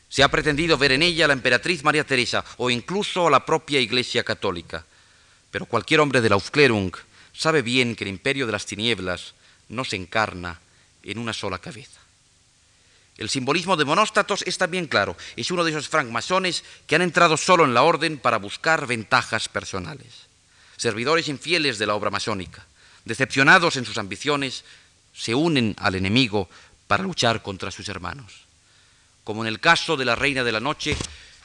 Se 0.08 0.22
ha 0.22 0.30
pretendido 0.30 0.78
ver 0.78 0.92
en 0.92 1.02
ella 1.02 1.24
a 1.24 1.28
la 1.28 1.34
emperatriz 1.34 1.82
María 1.82 2.04
Teresa 2.04 2.44
o 2.58 2.70
incluso 2.70 3.26
a 3.26 3.30
la 3.30 3.44
propia 3.44 3.80
Iglesia 3.80 4.22
Católica. 4.22 4.84
Pero 5.52 5.66
cualquier 5.66 6.00
hombre 6.00 6.20
de 6.20 6.30
la 6.30 6.34
Aufklärung 6.34 6.96
sabe 7.32 7.62
bien 7.62 7.94
que 7.94 8.04
el 8.04 8.10
imperio 8.10 8.46
de 8.46 8.52
las 8.52 8.66
tinieblas 8.66 9.34
no 9.68 9.84
se 9.84 9.96
encarna 9.96 10.58
en 11.04 11.18
una 11.18 11.32
sola 11.32 11.58
cabeza. 11.58 12.00
El 13.18 13.28
simbolismo 13.28 13.76
de 13.76 13.84
monóstatos 13.84 14.42
es 14.46 14.56
también 14.56 14.86
claro. 14.86 15.16
Es 15.36 15.50
uno 15.50 15.62
de 15.62 15.70
esos 15.70 15.88
francmasones 15.88 16.64
que 16.86 16.96
han 16.96 17.02
entrado 17.02 17.36
solo 17.36 17.64
en 17.64 17.74
la 17.74 17.82
orden 17.82 18.18
para 18.18 18.38
buscar 18.38 18.86
ventajas 18.86 19.48
personales. 19.48 20.26
Servidores 20.78 21.28
infieles 21.28 21.78
de 21.78 21.86
la 21.86 21.94
obra 21.94 22.10
masónica, 22.10 22.66
decepcionados 23.04 23.76
en 23.76 23.84
sus 23.84 23.98
ambiciones, 23.98 24.64
se 25.14 25.34
unen 25.34 25.76
al 25.78 25.94
enemigo 25.94 26.48
para 26.86 27.02
luchar 27.02 27.42
contra 27.42 27.70
sus 27.70 27.88
hermanos. 27.90 28.46
Como 29.22 29.42
en 29.42 29.48
el 29.48 29.60
caso 29.60 29.96
de 29.98 30.06
la 30.06 30.16
Reina 30.16 30.42
de 30.42 30.52
la 30.52 30.60
Noche, 30.60 30.96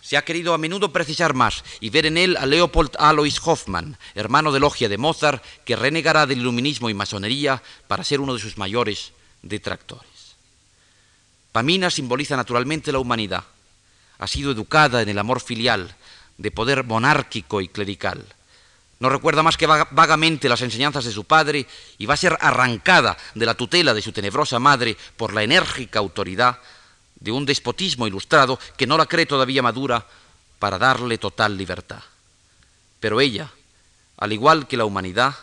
se 0.08 0.16
ha 0.16 0.24
querido 0.24 0.54
a 0.54 0.58
menudo 0.58 0.94
precisar 0.94 1.34
más 1.34 1.66
y 1.82 1.90
ver 1.90 2.06
en 2.06 2.18
él 2.18 2.38
a 2.38 2.46
Leopold 2.46 2.92
Alois 2.98 3.42
Hoffmann, 3.44 3.98
hermano 4.16 4.54
de 4.54 4.62
logia 4.62 4.88
de 4.88 4.98
Mozart, 4.98 5.44
que 5.66 5.76
renegará 5.76 6.26
del 6.26 6.40
iluminismo 6.40 6.90
y 6.90 6.94
masonería 6.94 7.62
para 7.90 8.06
ser 8.06 8.22
uno 8.22 8.34
de 8.34 8.40
sus 8.40 8.58
mayores 8.58 9.12
detractores. 9.42 10.38
Pamina 11.52 11.92
simboliza 11.92 12.38
naturalmente 12.38 12.94
la 12.94 13.00
humanidad. 13.00 13.44
Ha 14.20 14.28
sido 14.28 14.52
educada 14.52 15.02
en 15.02 15.10
el 15.10 15.20
amor 15.20 15.42
filial, 15.42 15.94
de 16.38 16.52
poder 16.52 16.86
monárquico 16.86 17.60
y 17.60 17.68
clerical. 17.68 18.24
No 19.02 19.10
recuerda 19.10 19.44
más 19.44 19.58
que 19.58 19.68
vagamente 19.68 20.48
las 20.48 20.62
enseñanzas 20.62 21.04
de 21.04 21.12
su 21.12 21.26
padre 21.26 21.68
y 21.98 22.06
va 22.06 22.14
a 22.14 22.18
ser 22.18 22.38
arrancada 22.40 23.18
de 23.36 23.46
la 23.46 23.56
tutela 23.56 23.94
de 23.94 24.02
su 24.02 24.14
tenebrosa 24.14 24.58
madre 24.58 24.96
por 25.18 25.34
la 25.34 25.44
enérgica 25.44 26.00
autoridad 26.00 26.62
de 27.20 27.32
un 27.32 27.46
despotismo 27.46 28.08
ilustrado 28.08 28.60
que 28.78 28.88
no 28.88 28.98
la 28.98 29.06
cree 29.06 29.26
todavía 29.26 29.62
madura 29.62 30.06
para 30.60 30.78
darle 30.78 31.18
total 31.18 31.58
libertad. 31.58 32.04
Pero 33.00 33.22
ella, 33.22 33.52
al 34.18 34.34
igual 34.34 34.68
que 34.68 34.78
la 34.78 34.86
humanidad, 34.86 35.36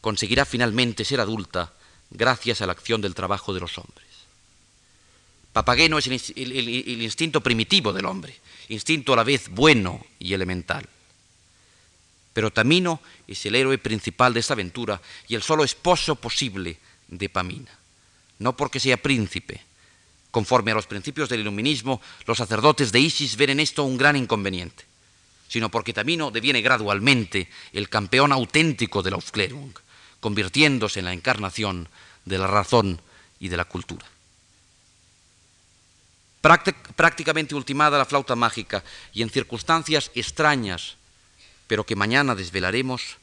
conseguirá 0.00 0.44
finalmente 0.44 1.04
ser 1.04 1.20
adulta 1.20 1.72
gracias 2.10 2.60
a 2.60 2.66
la 2.66 2.72
acción 2.72 3.00
del 3.00 3.14
trabajo 3.14 3.52
de 3.52 3.60
los 3.60 3.78
hombres. 3.78 4.08
Papageno 5.52 5.98
es 5.98 6.06
el, 6.06 6.52
el, 6.52 7.02
instinto 7.02 7.40
primitivo 7.40 7.92
del 7.92 8.06
hombre, 8.06 8.38
instinto 8.68 9.12
a 9.12 9.16
la 9.16 9.24
vez 9.24 9.48
bueno 9.48 10.04
y 10.18 10.32
elemental. 10.32 10.88
Pero 12.32 12.52
Tamino 12.52 13.00
es 13.26 13.44
el 13.46 13.56
héroe 13.56 13.76
principal 13.78 14.32
de 14.32 14.40
esta 14.40 14.54
aventura 14.54 15.00
y 15.26 15.34
el 15.34 15.42
solo 15.42 15.64
esposo 15.64 16.14
posible 16.14 16.78
de 17.08 17.28
Pamina. 17.28 17.76
No 18.38 18.56
porque 18.56 18.78
sea 18.78 18.96
príncipe. 18.96 19.69
Conforme 20.30 20.70
a 20.70 20.74
los 20.74 20.86
principios 20.86 21.28
del 21.28 21.40
iluminismo, 21.40 22.00
los 22.26 22.38
sacerdotes 22.38 22.92
de 22.92 23.00
Isis 23.00 23.36
ven 23.36 23.50
en 23.50 23.60
esto 23.60 23.84
un 23.84 23.96
gran 23.96 24.16
inconveniente, 24.16 24.84
sino 25.48 25.70
porque 25.70 25.92
Tamino 25.92 26.30
deviene 26.30 26.62
gradualmente 26.62 27.48
el 27.72 27.88
campeón 27.88 28.32
auténtico 28.32 29.02
de 29.02 29.10
la 29.10 29.16
Aufklärung, 29.16 29.72
convirtiéndose 30.20 31.00
en 31.00 31.06
la 31.06 31.12
encarnación 31.12 31.88
de 32.24 32.38
la 32.38 32.46
razón 32.46 33.00
y 33.40 33.48
de 33.48 33.56
la 33.56 33.64
cultura. 33.64 34.06
Prácticamente 36.40 37.54
ultimada 37.54 37.98
la 37.98 38.06
flauta 38.06 38.36
mágica 38.36 38.82
y 39.12 39.22
en 39.22 39.30
circunstancias 39.30 40.10
extrañas 40.14 40.96
pero 41.70 41.86
que 41.86 41.94
mañana 41.94 42.34
desvelaremos, 42.34 43.18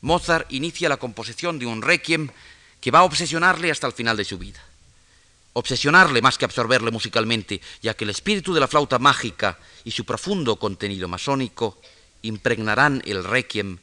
Mozart 0.00 0.50
inicia 0.50 0.88
la 0.88 0.96
composición 0.96 1.60
de 1.60 1.66
un 1.66 1.80
requiem 1.80 2.28
que 2.80 2.90
va 2.90 2.98
a 2.98 3.04
obsesionarle 3.04 3.70
hasta 3.70 3.86
el 3.86 3.92
final 3.92 4.16
de 4.16 4.24
su 4.24 4.36
vida. 4.36 4.58
Obsesionarle 5.58 6.22
más 6.22 6.38
que 6.38 6.44
absorberle 6.44 6.92
musicalmente, 6.92 7.60
ya 7.82 7.94
que 7.94 8.04
el 8.04 8.10
espíritu 8.10 8.54
de 8.54 8.60
la 8.60 8.68
flauta 8.68 9.00
mágica 9.00 9.58
y 9.82 9.90
su 9.90 10.04
profundo 10.04 10.54
contenido 10.54 11.08
masónico 11.08 11.80
impregnarán 12.22 13.02
el 13.04 13.24
requiem, 13.24 13.78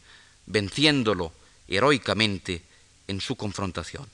venciéndolo 0.46 1.34
heroicamente 1.68 2.62
en 3.10 3.20
su 3.20 3.36
confrontación. 3.36 4.08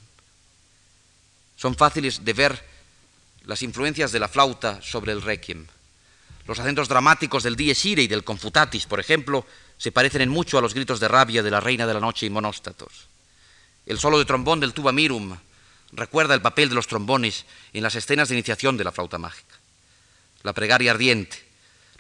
Son 1.56 1.76
fáciles 1.76 2.26
de 2.26 2.34
ver 2.34 2.66
las 3.46 3.62
influencias 3.62 4.12
de 4.12 4.20
la 4.20 4.28
flauta 4.28 4.82
sobre 4.82 5.12
el 5.12 5.22
requiem. 5.22 5.68
Los 6.48 6.58
acentos 6.58 6.88
dramáticos 6.88 7.44
del 7.44 7.56
Dies 7.56 7.86
Irae 7.86 8.06
y 8.06 8.08
del 8.08 8.24
Confutatis, 8.24 8.88
por 8.88 9.00
ejemplo, 9.00 9.46
se 9.78 9.92
parecen 9.92 10.24
en 10.24 10.30
mucho 10.30 10.58
a 10.58 10.62
los 10.62 10.74
gritos 10.74 11.00
de 11.00 11.08
rabia 11.08 11.44
de 11.44 11.52
la 11.52 11.60
Reina 11.60 11.86
de 11.86 11.94
la 11.94 12.00
Noche 12.00 12.26
y 12.26 12.32
Monóstatos. 12.32 13.06
El 13.86 14.00
solo 14.00 14.18
de 14.18 14.26
trombón 14.26 14.60
del 14.60 14.74
tuba 14.74 14.92
mirum 14.92 15.38
recuerda 15.94 16.34
el 16.34 16.42
papel 16.42 16.70
de 16.70 16.76
los 16.76 16.88
trombones 16.88 17.46
en 17.74 17.84
las 17.84 17.96
escenas 17.96 18.30
de 18.30 18.36
iniciación 18.36 18.78
de 18.78 18.84
la 18.84 18.92
flauta 18.92 19.18
mágica. 19.18 19.56
La 20.44 20.54
pregaria 20.54 20.92
ardiente, 20.92 21.38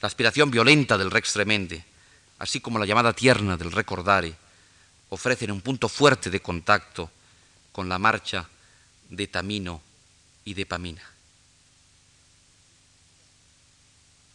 la 0.02 0.08
aspiración 0.08 0.50
violenta 0.52 0.98
del 0.98 1.12
rex 1.12 1.34
tremende, 1.34 1.86
así 2.40 2.60
como 2.60 2.80
la 2.80 2.86
llamada 2.86 3.14
tierna 3.14 3.58
del 3.58 3.72
recordare, 3.72 4.36
ofrecen 5.10 5.52
un 5.52 5.62
punto 5.62 5.90
fuerte 5.90 6.30
de 6.30 6.42
contacto 6.42 7.12
con 7.72 7.88
la 7.90 8.00
marcha 8.00 8.48
de 9.10 9.28
Tamino 9.28 9.82
y 10.46 10.54
de 10.54 10.66
Pamina. 10.66 11.04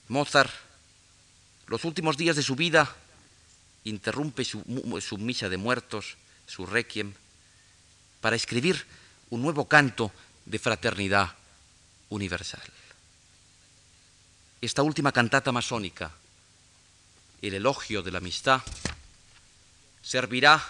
Mozart, 0.09 0.53
los 1.67 1.85
últimos 1.85 2.17
días 2.17 2.37
de 2.37 2.43
su 2.43 2.55
vida, 2.55 2.95
interrumpe 3.85 4.45
su, 4.45 4.63
misa 5.19 5.49
de 5.49 5.57
muertos, 5.57 6.17
su 6.47 6.67
requiem, 6.67 7.13
para 8.21 8.37
escribir 8.37 8.87
un 9.31 9.43
nuevo 9.43 9.67
canto 9.67 10.13
de 10.45 10.59
fraternidad 10.59 11.35
universal. 12.09 12.63
Esta 14.61 14.83
última 14.83 15.13
cantata 15.13 15.53
masónica, 15.53 16.13
el 17.43 17.55
elogio 17.55 18.03
de 18.03 18.11
la 18.11 18.19
amistad, 18.19 18.63
servirá 20.03 20.63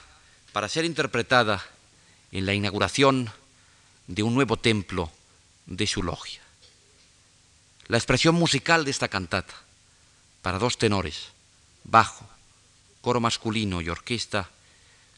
para 0.53 0.69
ser 0.69 0.85
interpretada 0.85 1.63
en 2.33 2.47
la 2.47 2.55
inauguración 2.55 3.31
de 4.07 4.23
un 4.23 4.35
nuevo 4.35 4.57
templo 4.57 5.13
de 5.67 5.87
su 5.87 6.03
logia. 6.03 6.41
La 7.89 7.99
expresión 7.99 8.35
musical 8.35 8.85
de 8.85 8.91
esta 8.91 9.09
cantata, 9.09 9.55
para 10.43 10.59
dos 10.59 10.79
tenores, 10.79 11.29
bajo, 11.85 12.29
coro 13.01 13.21
masculino 13.21 13.81
y 13.81 13.89
orquesta, 13.89 14.51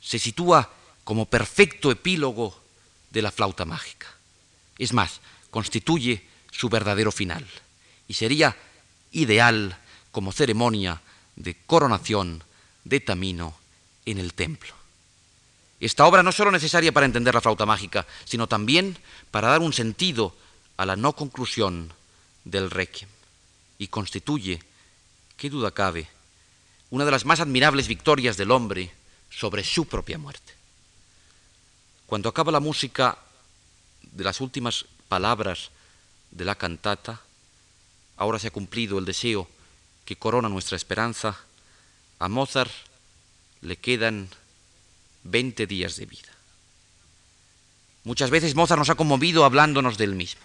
se 0.01 0.19
sitúa 0.19 0.71
como 1.05 1.27
perfecto 1.27 1.91
epílogo 1.91 2.68
de 3.11 3.23
la 3.23 3.31
flauta 3.31 3.65
mágica. 3.65 4.07
Es 4.79 4.93
más, 4.93 5.21
constituye 5.51 6.27
su 6.51 6.69
verdadero 6.69 7.13
final 7.13 7.47
y 8.07 8.15
sería 8.15 8.57
ideal 9.13 9.79
como 10.11 10.33
ceremonia 10.33 11.01
de 11.37 11.57
coronación 11.67 12.43
de 12.85 13.01
Tamino 13.01 13.55
en 14.07 14.19
el 14.19 14.35
templo. 14.35 14.75
Esta 15.81 16.07
obra 16.07 16.23
no 16.23 16.31
es 16.31 16.37
solo 16.37 16.51
necesaria 16.51 16.93
para 16.93 17.07
entender 17.07 17.35
la 17.35 17.41
flauta 17.41 17.67
mágica, 17.67 18.07
sino 18.25 18.47
también 18.49 18.99
para 19.31 19.49
dar 19.49 19.61
un 19.61 19.73
sentido 19.73 20.35
a 20.77 20.87
la 20.87 20.97
no 20.97 21.13
conclusión 21.15 21.93
del 22.45 22.71
requiem 22.71 23.09
y 23.79 23.89
constituye, 23.89 24.61
qué 25.37 25.51
duda 25.51 25.71
cabe, 25.71 26.09
una 26.91 27.05
de 27.05 27.11
las 27.13 27.25
más 27.25 27.41
admirables 27.41 27.87
victorias 27.87 28.37
del 28.37 28.51
hombre 28.51 28.91
sobre 29.31 29.63
su 29.63 29.87
propia 29.87 30.19
muerte. 30.19 30.58
Cuando 32.09 32.31
acaba 32.31 32.51
la 32.51 32.59
música 32.59 33.19
de 34.01 34.25
las 34.25 34.41
últimas 34.41 34.87
palabras 35.09 35.69
de 36.31 36.47
la 36.47 36.55
cantata, 36.55 37.21
ahora 38.17 38.39
se 38.39 38.49
ha 38.49 38.51
cumplido 38.51 38.99
el 38.99 39.05
deseo 39.05 39.47
que 40.07 40.17
corona 40.17 40.49
nuestra 40.49 40.77
esperanza, 40.77 41.37
a 42.19 42.29
Mozart 42.31 42.73
le 43.61 43.77
quedan 43.77 44.31
20 45.25 45.67
días 45.67 45.97
de 45.97 46.07
vida. 46.07 46.33
Muchas 48.05 48.31
veces 48.31 48.55
Mozart 48.55 48.79
nos 48.79 48.89
ha 48.89 48.95
conmovido 48.95 49.45
hablándonos 49.45 49.99
del 49.99 50.15
mismo. 50.15 50.41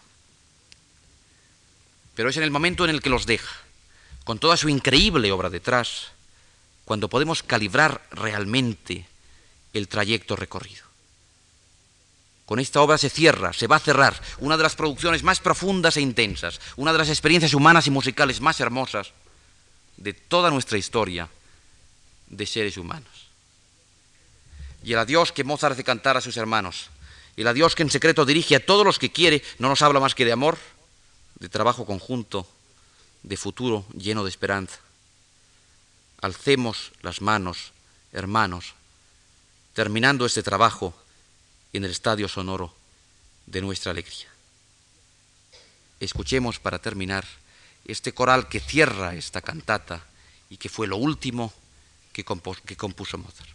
Pero 2.13 2.29
es 2.29 2.35
en 2.35 2.43
el 2.43 2.51
momento 2.51 2.83
en 2.83 2.89
el 2.89 3.01
que 3.01 3.09
los 3.09 3.25
deja, 3.25 3.55
con 4.25 4.37
toda 4.37 4.57
su 4.57 4.67
increíble 4.67 5.31
obra 5.31 5.49
detrás, 5.49 6.11
cuando 6.83 7.07
podemos 7.07 7.41
calibrar 7.41 8.05
realmente 8.11 9.07
el 9.71 9.87
trayecto 9.87 10.35
recorrido. 10.35 10.92
Con 12.45 12.59
esta 12.59 12.81
obra 12.81 12.97
se 12.97 13.09
cierra, 13.09 13.53
se 13.53 13.67
va 13.67 13.77
a 13.77 13.79
cerrar 13.79 14.19
una 14.39 14.57
de 14.57 14.63
las 14.63 14.75
producciones 14.75 15.23
más 15.23 15.39
profundas 15.39 15.95
e 15.95 16.01
intensas, 16.01 16.59
una 16.75 16.91
de 16.91 16.97
las 16.97 17.09
experiencias 17.09 17.53
humanas 17.53 17.87
y 17.87 17.91
musicales 17.91 18.41
más 18.41 18.59
hermosas 18.59 19.11
de 19.97 20.13
toda 20.13 20.51
nuestra 20.51 20.77
historia 20.77 21.29
de 22.27 22.45
seres 22.45 22.77
humanos. 22.77 23.29
Y 24.83 24.91
el 24.91 24.99
adiós 24.99 25.31
que 25.31 25.45
Mozart 25.45 25.73
hace 25.73 25.83
cantar 25.85 26.17
a 26.17 26.21
sus 26.21 26.35
hermanos, 26.35 26.89
el 27.37 27.47
adiós 27.47 27.75
que 27.75 27.83
en 27.83 27.89
secreto 27.89 28.25
dirige 28.25 28.57
a 28.57 28.65
todos 28.65 28.85
los 28.85 28.99
que 28.99 29.11
quiere, 29.11 29.41
no 29.57 29.69
nos 29.69 29.81
habla 29.81 30.01
más 30.01 30.13
que 30.13 30.25
de 30.25 30.33
amor, 30.33 30.57
de 31.39 31.47
trabajo 31.47 31.85
conjunto, 31.85 32.45
de 33.23 33.37
futuro 33.37 33.85
lleno 33.97 34.23
de 34.23 34.29
esperanza. 34.29 34.79
Alcemos 36.21 36.91
las 37.01 37.21
manos, 37.21 37.71
hermanos, 38.11 38.73
terminando 39.73 40.25
este 40.25 40.43
trabajo 40.43 40.93
en 41.73 41.83
el 41.83 41.91
estadio 41.91 42.27
sonoro 42.27 42.73
de 43.45 43.61
nuestra 43.61 43.91
alegría. 43.91 44.27
Escuchemos 45.99 46.59
para 46.59 46.79
terminar 46.79 47.25
este 47.85 48.13
coral 48.13 48.47
que 48.47 48.59
cierra 48.59 49.15
esta 49.15 49.41
cantata 49.41 50.05
y 50.49 50.57
que 50.57 50.69
fue 50.69 50.87
lo 50.87 50.97
último 50.97 51.53
que, 52.13 52.23
compuso 52.23 53.17
Mozart. 53.17 53.49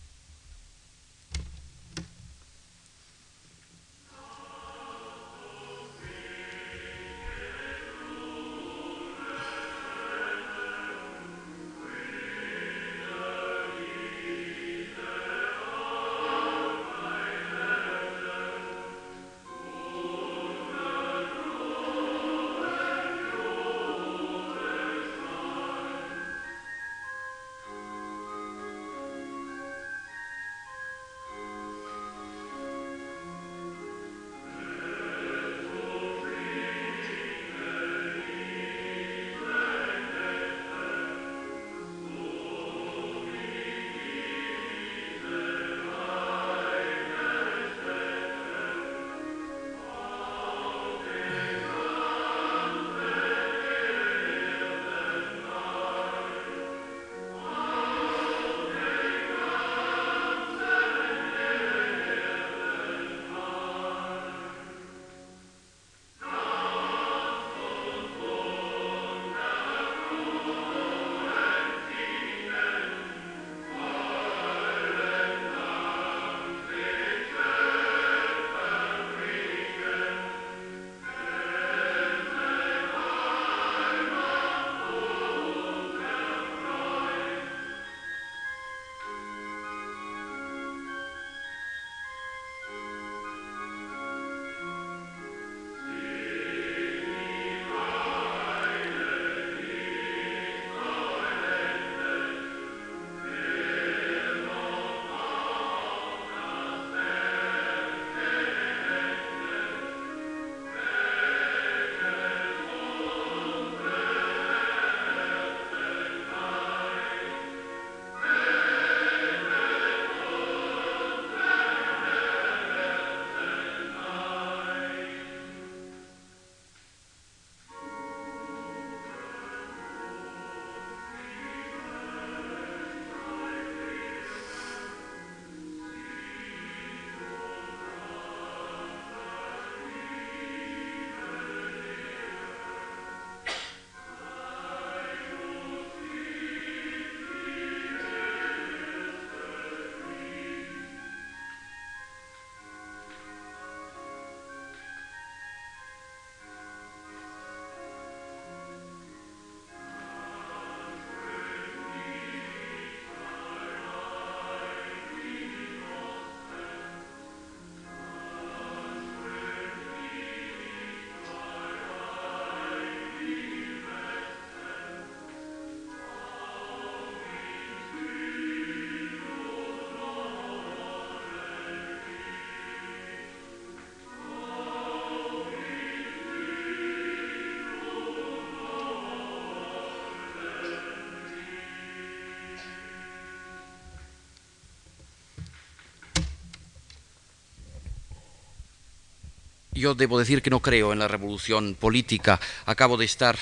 Yo 199.78 199.94
debo 199.94 200.18
decir 200.18 200.42
que 200.42 200.50
no 200.50 200.60
creo 200.60 200.92
en 200.92 200.98
la 200.98 201.06
revolución 201.06 201.76
política. 201.78 202.40
Acabo 202.66 202.96
de 202.96 203.04
estar 203.04 203.38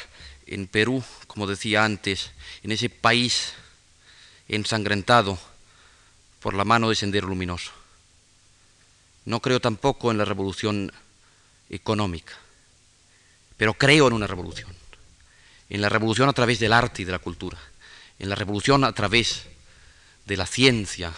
en 0.47 0.67
Perú, 0.67 1.03
como 1.27 1.47
decía 1.47 1.83
antes, 1.83 2.31
en 2.63 2.73
ese 2.73 2.91
país 2.91 3.55
ensangrentado 4.47 5.39
por 6.41 6.53
la 6.53 6.67
mano 6.67 6.91
de 6.91 6.95
Sendero 6.95 7.29
Luminoso. 7.29 7.73
No 9.25 9.41
creo 9.41 9.61
tampoco 9.61 10.11
en 10.11 10.19
la 10.19 10.27
revolución 10.27 10.93
económica, 11.71 12.35
pero 13.57 13.73
creo 13.73 14.07
en 14.07 14.13
una 14.13 14.27
revolución, 14.27 14.77
en 15.71 15.81
la 15.81 15.89
revolución 15.89 16.29
a 16.29 16.35
través 16.35 16.61
del 16.61 16.75
arte 16.75 17.01
y 17.01 17.05
de 17.07 17.13
la 17.13 17.19
cultura, 17.19 17.59
en 18.19 18.29
la 18.29 18.35
revolución 18.35 18.85
a 18.85 18.93
través 18.93 19.47
de 20.27 20.37
la 20.37 20.47
ciencia 20.47 21.15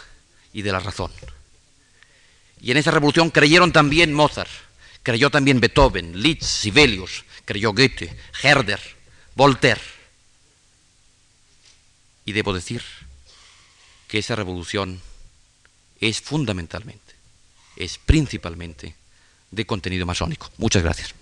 y 0.53 0.63
de 0.63 0.71
la 0.71 0.79
razón. 0.79 1.11
Y 2.61 2.71
en 2.71 2.77
esa 2.77 2.93
revolución 2.93 3.31
creyeron 3.31 3.73
también 3.73 4.15
Mozart, 4.15 4.68
creyó 5.09 5.31
también 5.31 5.59
Beethoven, 5.59 6.21
Liszt, 6.21 6.43
Sibelius, 6.43 7.25
creyó 7.47 7.73
Goethe, 7.73 8.15
Herder, 8.43 8.79
Voltaire. 9.35 9.81
Y 12.27 12.33
debo 12.33 12.53
decir 12.53 12.83
que 14.07 14.19
esa 14.19 14.37
revolución 14.37 15.01
es 15.99 16.21
fundamentalmente, 16.21 17.15
es 17.77 17.97
principalmente 17.97 18.97
de 19.51 19.65
contenido 19.65 20.05
masónico. 20.05 20.51
Muchas 20.59 20.83
gracias. 20.83 21.15